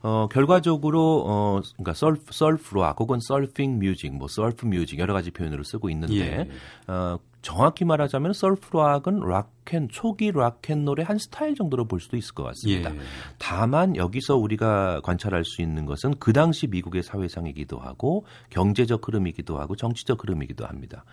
어, 0.02 0.28
결과적으로, 0.30 1.24
어, 1.26 1.60
그러니까 1.76 1.94
surf, 1.94 2.32
surf 2.32 2.66
rock 2.66 3.00
혹은 3.00 3.18
surfing 3.20 3.78
music, 3.78 4.14
뭐 4.14 4.28
surf 4.28 4.66
music 4.66 4.98
여러 4.98 5.12
가지 5.12 5.30
표현으로 5.30 5.64
쓰고 5.64 5.90
있는데, 5.90 6.16
예. 6.16 6.48
어, 6.92 7.18
정확히 7.42 7.84
말하자면 7.84 8.32
surf 8.32 8.64
rock은 8.64 9.20
락앤, 9.20 9.88
초기 9.90 10.32
락앤롤의 10.32 11.04
한 11.04 11.18
스타일 11.18 11.54
정도로 11.54 11.86
볼 11.86 12.00
수도 12.00 12.16
있을 12.16 12.34
것 12.34 12.42
같습니다. 12.44 12.94
예. 12.94 12.98
다만 13.38 13.96
여기서 13.96 14.36
우리가 14.36 15.00
관찰할 15.02 15.44
수 15.44 15.62
있는 15.62 15.86
것은 15.86 16.14
그 16.18 16.32
당시 16.32 16.66
미국의 16.66 17.02
사회상이기도 17.02 17.78
하고 17.78 18.24
경제적 18.50 19.06
흐름이기도 19.06 19.58
하고 19.58 19.76
정치적 19.76 20.22
흐름이기도 20.22 20.66
합니다. 20.66 21.04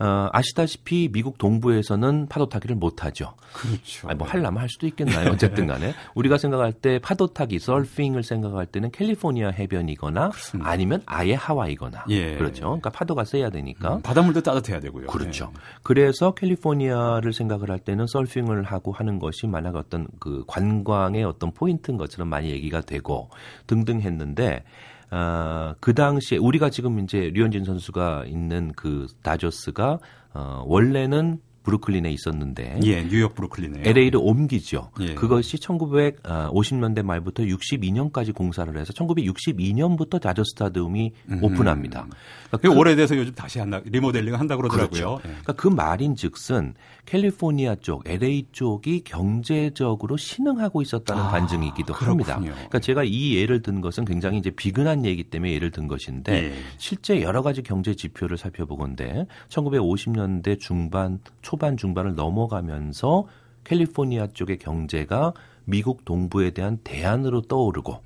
어, 0.00 0.30
아시다시피 0.32 1.10
미국 1.12 1.36
동부에서는 1.36 2.26
파도 2.28 2.48
타기를 2.48 2.74
못 2.74 3.04
하죠. 3.04 3.34
그렇죠. 3.52 4.08
아니, 4.08 4.16
뭐 4.16 4.26
하려면 4.26 4.62
할 4.62 4.68
수도 4.70 4.86
있겠나요? 4.86 5.30
어쨌든 5.30 5.66
간에. 5.66 5.92
우리가 6.14 6.38
생각할 6.38 6.72
때 6.72 6.98
파도 6.98 7.26
타기, 7.26 7.58
서핑을 7.58 8.22
생각할 8.22 8.64
때는 8.64 8.92
캘리포니아 8.92 9.50
해변이거나 9.50 10.30
아니면 10.60 11.02
아예 11.04 11.34
하와이거나. 11.34 12.04
예. 12.08 12.36
그렇죠. 12.36 12.62
그러니까 12.62 12.88
파도가 12.88 13.24
세야 13.24 13.50
되니까. 13.50 13.96
음, 13.96 14.02
바닷물도 14.02 14.40
따뜻해야 14.40 14.80
되고요. 14.80 15.08
그렇죠. 15.08 15.52
예. 15.54 15.60
그래서 15.82 16.32
캘리포니아를 16.32 17.34
생각을 17.34 17.70
할 17.70 17.78
때는 17.78 18.06
서핑을 18.06 18.62
하고 18.64 18.92
하는 18.92 19.18
것이 19.18 19.46
만약 19.46 19.76
어떤 19.76 20.06
그 20.18 20.44
관광의 20.46 21.24
어떤 21.24 21.52
포인트인 21.52 21.98
것처럼 21.98 22.28
많이 22.28 22.48
얘기가 22.50 22.80
되고 22.80 23.28
등등 23.66 24.00
했는데 24.00 24.64
어, 25.10 25.74
그 25.80 25.94
당시에 25.94 26.38
우리가 26.38 26.70
지금 26.70 27.00
이제 27.00 27.30
류현진 27.34 27.64
선수가 27.64 28.24
있는 28.26 28.72
그 28.76 29.06
다저스가 29.22 29.98
어, 30.34 30.64
원래는 30.66 31.40
브루클린에 31.62 32.10
있었는데 32.10 32.80
예, 32.84 33.02
뉴욕 33.06 33.34
브루클린에 33.34 33.82
LA를 33.84 34.16
옮기죠. 34.16 34.90
예. 35.00 35.14
그것이 35.14 35.58
1950년대 35.58 37.02
말부터 37.02 37.42
62년까지 37.42 38.34
공사를 38.34 38.74
해서 38.76 38.92
1962년부터 38.94 40.20
다저 40.20 40.42
스타디움이 40.44 41.12
오픈합니다. 41.42 42.06
그러니까 42.50 42.68
그 42.68 42.78
오래돼서 42.78 43.16
요즘 43.16 43.32
다시 43.34 43.58
한다 43.60 43.80
리모델링 43.84 44.34
한다 44.34 44.56
그러더라고요. 44.56 44.88
그렇죠. 44.90 45.18
예. 45.24 45.28
그러니까 45.28 45.52
그 45.52 45.68
말인즉슨 45.68 46.74
캘리포니아 47.06 47.76
쪽, 47.76 48.08
LA 48.08 48.48
쪽이 48.52 49.02
경제적으로 49.04 50.16
신흥하고 50.16 50.82
있었다는 50.82 51.22
아, 51.22 51.30
반증이기도 51.30 51.92
그렇군요. 51.92 52.24
합니다. 52.32 52.54
그러니까 52.54 52.78
제가 52.80 53.04
이 53.04 53.36
예를 53.36 53.62
든 53.62 53.80
것은 53.80 54.04
굉장히 54.04 54.38
이제 54.38 54.50
비근한 54.50 55.04
얘기 55.04 55.22
때문에 55.22 55.52
예를 55.52 55.70
든 55.70 55.86
것인데 55.86 56.50
예. 56.50 56.52
실제 56.76 57.22
여러 57.22 57.42
가지 57.42 57.62
경제 57.62 57.94
지표를 57.94 58.36
살펴보건데 58.36 59.26
1950년대 59.48 60.58
중반, 60.58 61.20
초반 61.42 61.76
중반을 61.76 62.14
넘어가면서 62.14 63.26
캘리포니아 63.64 64.26
쪽의 64.26 64.58
경제가 64.58 65.32
미국 65.64 66.04
동부에 66.04 66.50
대한 66.50 66.78
대안으로 66.82 67.42
떠오르고 67.42 68.02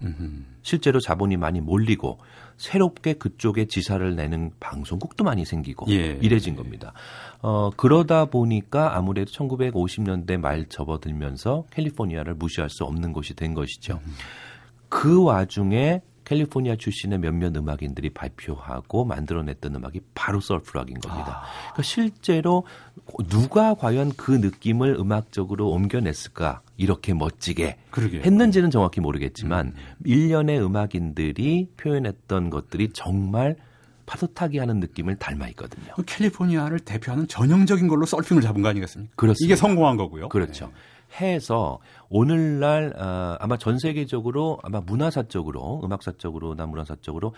실제로 0.62 1.00
자본이 1.00 1.36
많이 1.36 1.60
몰리고 1.60 2.18
새롭게 2.56 3.14
그쪽에 3.14 3.66
지사를 3.66 4.14
내는 4.14 4.50
방송국도 4.60 5.24
많이 5.24 5.44
생기고 5.44 5.86
예. 5.90 6.18
이래진 6.20 6.56
겁니다. 6.56 6.92
어, 7.42 7.70
그러다 7.76 8.26
보니까 8.26 8.96
아무래도 8.96 9.30
1950년대 9.32 10.38
말 10.38 10.66
접어들면서 10.66 11.64
캘리포니아를 11.70 12.34
무시할 12.34 12.70
수 12.70 12.84
없는 12.84 13.12
곳이 13.12 13.34
된 13.34 13.54
것이죠. 13.54 14.00
그 14.88 15.22
와중에 15.22 16.02
캘리포니아 16.24 16.76
출신의 16.76 17.18
몇몇 17.18 17.54
음악인들이 17.56 18.10
발표하고 18.10 19.04
만들어냈던 19.04 19.74
음악이 19.74 20.00
바로 20.14 20.40
서프락인 20.40 20.98
겁니다. 21.00 21.42
그러니까 21.72 21.82
실제로 21.82 22.64
누가 23.28 23.74
과연 23.74 24.12
그 24.16 24.32
느낌을 24.32 24.96
음악적으로 24.98 25.70
옮겨냈을까 25.70 26.62
이렇게 26.76 27.14
멋지게 27.14 27.76
그러게요. 27.90 28.22
했는지는 28.22 28.70
정확히 28.70 29.00
모르겠지만 29.00 29.74
일련의 30.04 30.64
음악인들이 30.64 31.68
표현했던 31.76 32.50
것들이 32.50 32.90
정말 32.92 33.56
파도 34.06 34.26
타기 34.26 34.58
하는 34.58 34.80
느낌을 34.80 35.16
닮아 35.16 35.48
있거든요. 35.48 35.92
그 35.96 36.02
캘리포니아를 36.04 36.80
대표하는 36.80 37.26
전형적인 37.28 37.88
걸로 37.88 38.04
서핑을 38.04 38.42
잡은 38.42 38.62
거 38.62 38.68
아니겠습니까? 38.68 39.12
그렇습니다. 39.16 39.46
이게 39.46 39.56
성공한 39.56 39.96
거고요. 39.96 40.28
그렇죠. 40.28 40.70
해서 41.20 41.78
오늘날 42.08 42.92
어, 42.98 43.36
아마 43.40 43.56
전 43.56 43.78
세계적으로 43.78 44.58
아마 44.62 44.80
문화사적으로 44.80 45.80
음악사적으로나 45.84 46.66
문화사적으로 46.66 47.34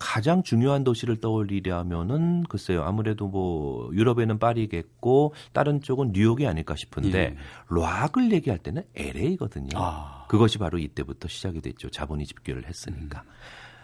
가장 0.00 0.42
중요한 0.42 0.82
도시를 0.82 1.20
떠올리려면은 1.20 2.44
글쎄요 2.44 2.82
아무래도 2.82 3.28
뭐 3.28 3.90
유럽에는 3.92 4.38
파리겠고 4.38 5.34
다른 5.52 5.82
쪽은 5.82 6.12
뉴욕이 6.12 6.46
아닐까 6.46 6.74
싶은데 6.74 7.18
예. 7.18 7.36
락을 7.68 8.32
얘기할 8.32 8.58
때는 8.58 8.82
LA거든요. 8.96 9.68
아. 9.76 10.24
그것이 10.28 10.58
바로 10.58 10.78
이때부터 10.78 11.28
시작이 11.28 11.60
됐죠. 11.60 11.90
자본이 11.90 12.24
집결을 12.24 12.66
했으니까. 12.66 13.24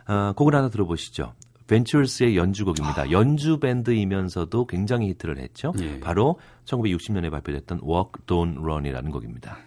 어, 0.08 0.32
곡을 0.34 0.54
하나 0.54 0.70
들어보시죠. 0.70 1.34
벤처스의 1.66 2.36
연주곡입니다. 2.36 3.10
연주 3.10 3.58
밴드이면서도 3.58 4.66
굉장히 4.66 5.08
히트를 5.08 5.38
했죠. 5.38 5.72
예. 5.80 6.00
바로 6.00 6.38
1960년에 6.64 7.30
발표됐던 7.30 7.80
Walk 7.82 8.24
Don't 8.26 8.62
Run이라는 8.62 9.10
곡입니다. 9.10 9.58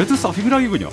이것도 0.00 0.16
서핑락이군요. 0.16 0.88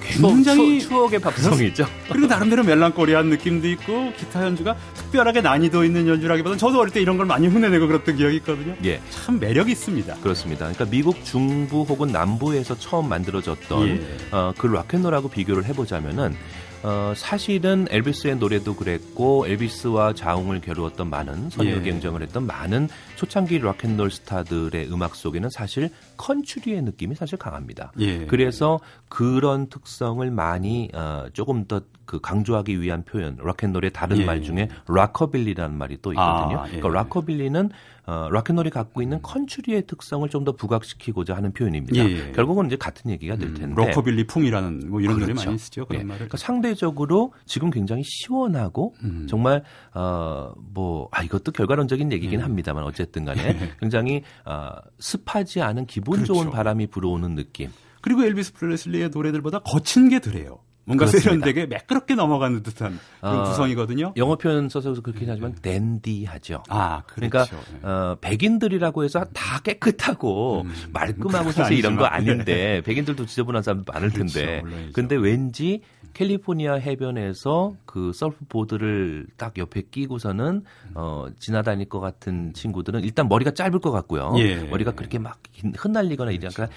굉장히 0.00 0.80
추 0.80 0.96
억, 0.96 1.14
의 1.14 1.20
밥송이죠. 1.20 1.86
그리고 2.10 2.26
나름대로 2.26 2.62
멜랑꼬리한 2.64 3.26
느낌도 3.30 3.68
있고 3.68 4.12
기타 4.18 4.44
연주가 4.44 4.76
특별하게 4.94 5.40
난이도 5.40 5.84
있는 5.84 6.06
연주라기보다는 6.08 6.58
저도 6.58 6.80
어릴 6.80 6.92
때 6.92 7.00
이런 7.00 7.16
걸 7.16 7.26
많이 7.26 7.48
흉내내고 7.48 7.86
그랬던 7.86 8.16
기억이 8.16 8.36
있거든요. 8.36 8.74
예. 8.84 9.00
참 9.10 9.38
매력이 9.38 9.72
있습니다. 9.72 10.16
그렇습니다. 10.16 10.66
그러니까 10.66 10.84
미국 10.86 11.24
중부 11.24 11.86
혹은 11.88 12.08
남부에서 12.08 12.76
처음 12.78 13.08
만들어졌던 13.08 13.88
예. 13.88 14.02
어, 14.32 14.52
그 14.58 14.66
락앤롤하고 14.66 15.28
비교를 15.28 15.64
해보자면은 15.64 16.36
어, 16.82 17.12
사실은 17.14 17.86
엘비스의 17.90 18.36
노래도 18.36 18.74
그랬고 18.74 19.46
엘비스와 19.46 20.14
자웅을 20.14 20.60
겨루었던 20.62 21.10
많은 21.10 21.50
선율 21.50 21.84
예. 21.84 21.90
경쟁을 21.90 22.22
했던 22.22 22.46
많은 22.46 22.88
초창기 23.16 23.58
락앤롤 23.58 24.10
스타들의 24.10 24.90
음악 24.90 25.14
속에는 25.14 25.50
사실 25.50 25.90
컨츄리의 26.16 26.82
느낌이 26.82 27.14
사실 27.14 27.38
강합니다. 27.38 27.92
예. 27.98 28.24
그래서 28.26 28.80
그런 29.10 29.68
특성을 29.68 30.28
많이 30.30 30.88
어, 30.94 31.26
조금 31.34 31.66
더 31.66 31.80
그 32.10 32.20
강조하기 32.20 32.80
위한 32.80 33.04
표현 33.04 33.36
락앤롤의 33.40 33.92
다른 33.92 34.18
예. 34.18 34.24
말 34.24 34.42
중에 34.42 34.68
락커빌리라는 34.88 35.78
말이 35.78 35.96
또 36.02 36.12
있거든요. 36.12 36.58
아, 36.58 36.66
예. 36.66 36.80
그러니까 36.80 36.88
락커빌리는 36.88 37.70
어, 38.06 38.28
락앤롤이 38.30 38.70
갖고 38.70 39.02
있는 39.02 39.22
컨츄리의 39.22 39.86
특성을 39.86 40.28
좀 40.28 40.40
더 40.40 40.52
부각시키고자 40.52 41.36
하는 41.36 41.52
표현입니다. 41.52 41.96
예, 41.96 42.28
예. 42.28 42.32
결국은 42.32 42.64
이제 42.64 42.76
같은 42.76 43.10
얘기가 43.10 43.36
될 43.36 43.48
음, 43.48 43.54
텐데. 43.54 43.74
로커빌리 43.74 44.26
풍이라는 44.26 44.88
뭐 44.88 45.02
이런 45.02 45.16
노래 45.18 45.26
그렇죠. 45.26 45.44
많이 45.44 45.58
쓰죠. 45.58 45.84
그런 45.84 46.00
예. 46.00 46.04
말을. 46.04 46.16
그러니까 46.20 46.38
상대적으로 46.38 47.34
지금 47.44 47.68
굉장히 47.70 48.02
시원하고 48.04 48.94
음. 49.04 49.26
정말 49.28 49.62
어뭐 49.92 51.08
아 51.12 51.22
이것도 51.22 51.52
결과론적인 51.52 52.10
얘기긴 52.12 52.40
음. 52.40 52.44
합니다만 52.44 52.84
어쨌든 52.84 53.24
간에 53.26 53.74
굉장히 53.80 54.22
어, 54.46 54.70
습하지 54.98 55.60
않은 55.60 55.84
기분 55.86 56.14
그렇죠. 56.16 56.32
좋은 56.34 56.50
바람이 56.50 56.86
불어오는 56.86 57.34
느낌. 57.34 57.70
그리고 58.00 58.24
엘비스 58.24 58.54
프레슬리의 58.54 59.10
노래들보다 59.10 59.58
거친 59.60 60.08
게 60.08 60.20
덜해요. 60.20 60.58
뭔가 60.90 61.06
그렇습니다. 61.06 61.30
세련되게 61.46 61.66
매끄럽게 61.66 62.14
넘어가는 62.16 62.62
듯한 62.64 62.98
그런 63.20 63.38
어, 63.38 63.44
구성이거든요. 63.44 64.14
영어 64.16 64.36
표현 64.36 64.68
써서 64.68 64.92
그렇긴 64.94 65.30
하지만 65.30 65.54
댄디하죠. 65.54 66.64
아, 66.68 67.02
그러니까 67.06 67.44
그렇죠. 67.44 67.64
예. 67.82 67.86
어, 67.86 68.18
백인들이라고 68.20 69.04
해서 69.04 69.24
다 69.32 69.60
깨끗하고 69.60 70.62
음, 70.62 70.72
말끔하고 70.92 71.52
사실 71.52 71.78
이런 71.78 71.96
거 71.96 72.04
아니지만. 72.06 72.40
아닌데 72.40 72.82
백인들도 72.84 73.26
지저분한 73.26 73.62
사람 73.62 73.84
많을 73.86 74.10
그렇죠, 74.10 74.34
텐데 74.34 74.60
물론이죠. 74.62 74.92
근데 74.94 75.16
왠지 75.16 75.82
캘리포니아 76.14 76.74
해변에서 76.74 77.74
그 77.86 78.12
서프보드를 78.14 79.26
딱 79.36 79.56
옆에 79.58 79.82
끼고서는 79.90 80.62
어 80.94 81.26
지나다닐 81.38 81.88
것 81.88 82.00
같은 82.00 82.52
친구들은 82.52 83.02
일단 83.02 83.28
머리가 83.28 83.52
짧을 83.52 83.78
것 83.80 83.90
같고요. 83.90 84.34
예. 84.38 84.56
머리가 84.64 84.92
그렇게 84.92 85.18
막 85.18 85.38
흩날리거나 85.76 86.30
이런. 86.32 86.50
그러니까 86.52 86.74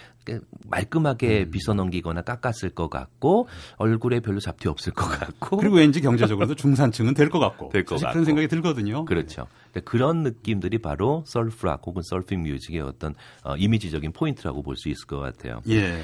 말끔하게 0.70 1.44
음. 1.44 1.52
빗어 1.52 1.74
넘기거나 1.74 2.22
깎았을 2.22 2.70
것 2.70 2.90
같고 2.90 3.48
얼굴에 3.78 4.22
별로 4.22 4.40
잡티 4.40 4.70
없을 4.70 4.94
것 4.94 5.06
같고 5.08 5.58
그리고 5.58 5.76
왠지 5.76 6.00
경제적으로도 6.02 6.56
중산층은 6.56 7.14
될 7.14 7.30
것 7.30 7.40
같고. 7.40 7.70
될것 7.70 7.98
사실 8.00 8.06
같고. 8.06 8.14
그런 8.14 8.26
생각이 8.26 8.48
들거든요. 8.48 9.06
그렇죠. 9.06 9.48
그런 9.86 10.22
느낌들이 10.24 10.78
바로 10.78 11.24
surf 11.26 11.54
rock 11.54 11.82
혹은 11.86 12.02
surfing 12.04 12.44
music의 12.44 12.82
어떤 12.82 13.16
어, 13.44 13.56
이미지적인 13.58 14.12
포인트라고 14.14 14.62
볼 14.62 14.74
수 14.76 14.90
있을 14.90 15.06
것 15.08 15.20
같아요. 15.20 15.62
예. 15.70 15.98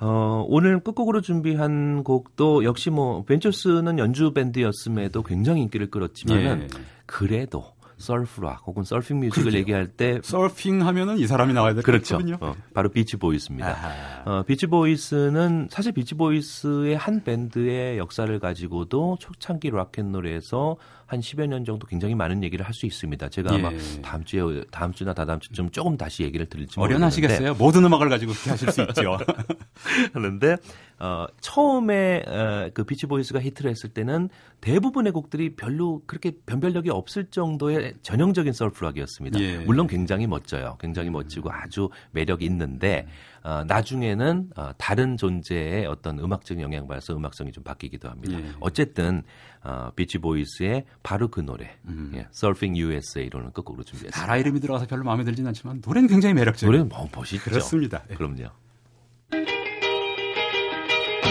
어, 0.00 0.44
오늘 0.48 0.80
끝곡으로 0.80 1.20
준비한 1.20 2.04
곡도 2.04 2.64
역시 2.70 2.90
뭐 2.90 3.22
벤처스는 3.24 3.98
연주 3.98 4.32
밴드였음에도 4.32 5.22
굉장히 5.22 5.62
인기를 5.62 5.90
끌었지만은 5.90 6.62
예. 6.62 6.68
그래도 7.06 7.64
surf 8.00 8.31
rock 8.31 8.62
혹은 8.66 8.82
surfing 8.82 9.20
music을 9.20 9.42
그렇죠. 9.42 9.58
얘기할 9.58 9.88
때 9.88 10.20
서핑 10.22 10.86
하면은 10.86 11.18
이 11.18 11.26
사람이 11.26 11.52
나와야 11.52 11.74
될것 11.74 11.84
그렇죠. 11.84 12.18
어, 12.40 12.54
바로 12.72 12.88
비치 12.88 13.16
보이스입니다. 13.18 13.76
어, 14.24 14.42
비치 14.42 14.66
보이스는 14.66 15.68
사실 15.70 15.92
비치 15.92 16.14
보이스의 16.14 16.96
한 16.96 17.22
밴드의 17.22 17.98
역사를 17.98 18.38
가지고도 18.38 19.18
초창기 19.20 19.70
락앤롤에서 19.70 20.76
한 21.10 21.18
10여 21.18 21.46
년 21.46 21.64
정도 21.64 21.88
굉장히 21.88 22.14
많은 22.14 22.44
얘기를 22.44 22.64
할 22.64 22.70
수 22.72 22.86
있습니다. 22.86 23.28
제가 23.28 23.54
아마 23.56 23.72
예. 23.72 23.78
다음 24.00 24.24
주에 24.24 24.40
다음 24.70 24.92
주나 24.92 25.12
다다음 25.12 25.40
주쯤 25.40 25.70
조금 25.70 25.96
다시 25.96 26.22
얘기를 26.22 26.46
드릴지 26.46 26.78
어련하시겠어요? 26.78 27.54
모든 27.54 27.84
음악을 27.84 28.08
가지고 28.08 28.32
그렇게 28.32 28.50
하실 28.50 28.70
수 28.70 28.80
있죠. 28.82 29.18
하는데 30.14 30.56
어, 31.00 31.26
처음에 31.40 32.22
어, 32.26 32.70
그 32.72 32.84
비치 32.84 33.06
보이스가 33.06 33.40
히트를 33.40 33.70
했을 33.70 33.90
때는 33.90 34.28
대부분의 34.60 35.12
곡들이 35.12 35.56
별로 35.56 36.00
그렇게 36.06 36.32
변별력이 36.46 36.90
없을 36.90 37.26
정도의 37.26 37.94
전형적인 38.02 38.52
썰프락이었습니다. 38.52 39.40
예. 39.40 39.58
물론 39.58 39.88
굉장히 39.88 40.28
멋져요. 40.28 40.76
굉장히 40.78 41.10
멋지고 41.10 41.50
아주 41.52 41.90
매력 42.12 42.42
있는데 42.42 43.08
어, 43.42 43.64
나중에는 43.66 44.50
어, 44.56 44.70
다른 44.76 45.16
존재의 45.16 45.86
어떤 45.86 46.18
음악적 46.18 46.60
영향 46.60 46.86
받아서 46.86 47.14
음악성이 47.16 47.52
좀 47.52 47.64
바뀌기도 47.64 48.08
합니다. 48.08 48.38
예. 48.38 48.52
어쨌든 48.60 49.22
어, 49.62 49.90
비치 49.96 50.18
보이스의 50.18 50.84
바로 51.02 51.28
그 51.28 51.40
노래, 51.40 51.76
음. 51.86 52.12
예, 52.14 52.26
Surfing 52.34 52.78
USA로는 52.78 53.52
끝곡으로 53.52 53.82
준비했습니다. 53.84 54.20
나라 54.20 54.36
이름이 54.38 54.60
들어가서 54.60 54.86
별로 54.86 55.04
마음에 55.04 55.24
들진 55.24 55.46
않지만 55.46 55.82
노래는 55.86 56.08
굉장히 56.08 56.34
매력적이에요. 56.34 56.70
노래는 56.70 56.88
뭐 56.88 57.08
멋있죠. 57.14 57.44
그렇습니다. 57.50 58.02
예. 58.10 58.14
그럼요. 58.14 58.48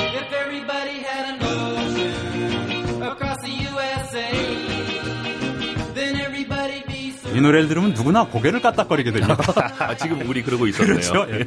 If 0.01 0.34
everybody 0.34 0.99
had 0.99 1.26
an 1.26 1.41
ocean 1.43 3.03
across 3.03 3.38
the 3.43 3.53
USA, 3.66 4.32
then 5.93 6.16
everybody'd 6.16 6.86
be 6.88 7.10
so. 7.12 7.36
이 7.36 7.41
노래를 7.41 7.68
들으면 7.68 7.93
누구나 7.93 8.26
고개를 8.28 8.62
까딱거리게 8.62 9.12
됩니다. 9.12 9.38
아, 9.80 9.95
지금 9.97 10.28
우리 10.30 10.41
그러고 10.43 10.68
있었네요. 10.68 10.95
그렇죠. 10.99 11.28
예. 11.32 11.45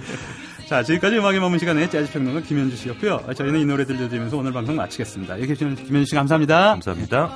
자, 0.73 0.83
지금까지 0.83 1.19
음악의 1.19 1.39
머문 1.39 1.59
시간에 1.59 1.87
재즈 1.87 2.11
평론가 2.13 2.41
김현주 2.41 2.77
씨였고요. 2.77 3.27
저희는 3.37 3.61
이 3.61 3.67
노래 3.67 3.85
들려드리면서 3.85 4.39
오늘 4.39 4.55
방송 4.55 4.75
마치겠습니다. 4.75 5.35
여기 5.35 5.49
계신 5.49 5.75
김현주 5.75 6.07
씨 6.07 6.15
감사합니다. 6.15 6.71
감사합니다. 6.71 7.31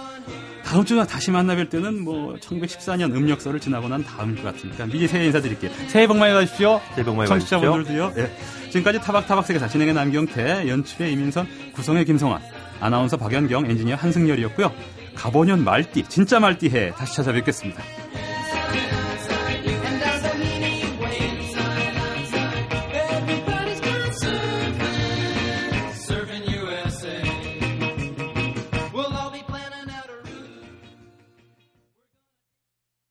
다음 0.65 0.87
주에 0.87 1.05
다시 1.05 1.31
만나뵐 1.33 1.69
때는 1.69 2.03
뭐 2.03 2.35
1914년 2.37 3.15
음력서를 3.15 3.61
지나고 3.61 3.89
난 3.89 4.03
다음일 4.03 4.37
것 4.37 4.55
같으니까 4.55 4.87
미리 4.87 5.07
새해 5.07 5.27
인사드릴게요. 5.27 5.71
새해 5.89 6.07
복 6.07 6.17
많이 6.17 6.33
받으십시오. 6.33 6.81
새해 6.95 7.05
복 7.05 7.15
많이 7.15 7.29
받으십시오. 7.29 7.61
청취자분들도요. 7.61 8.15
예. 8.17 8.71
지금까지 8.71 9.01
타박타박 9.01 9.45
세계사 9.45 9.69
진행의 9.69 9.93
남경태, 9.93 10.67
연출의 10.67 11.13
이민선, 11.13 11.47
구성의 11.75 12.07
김성환, 12.07 12.41
아나운서 12.81 13.19
박연경, 13.19 13.67
엔지니어 13.67 13.97
한승열이었고요. 13.97 14.73
가보년 15.15 15.63
말띠, 15.63 16.05
진짜 16.09 16.41
말띠해 16.41 16.93
다시 16.93 17.15
찾아뵙겠습니다. 17.17 17.83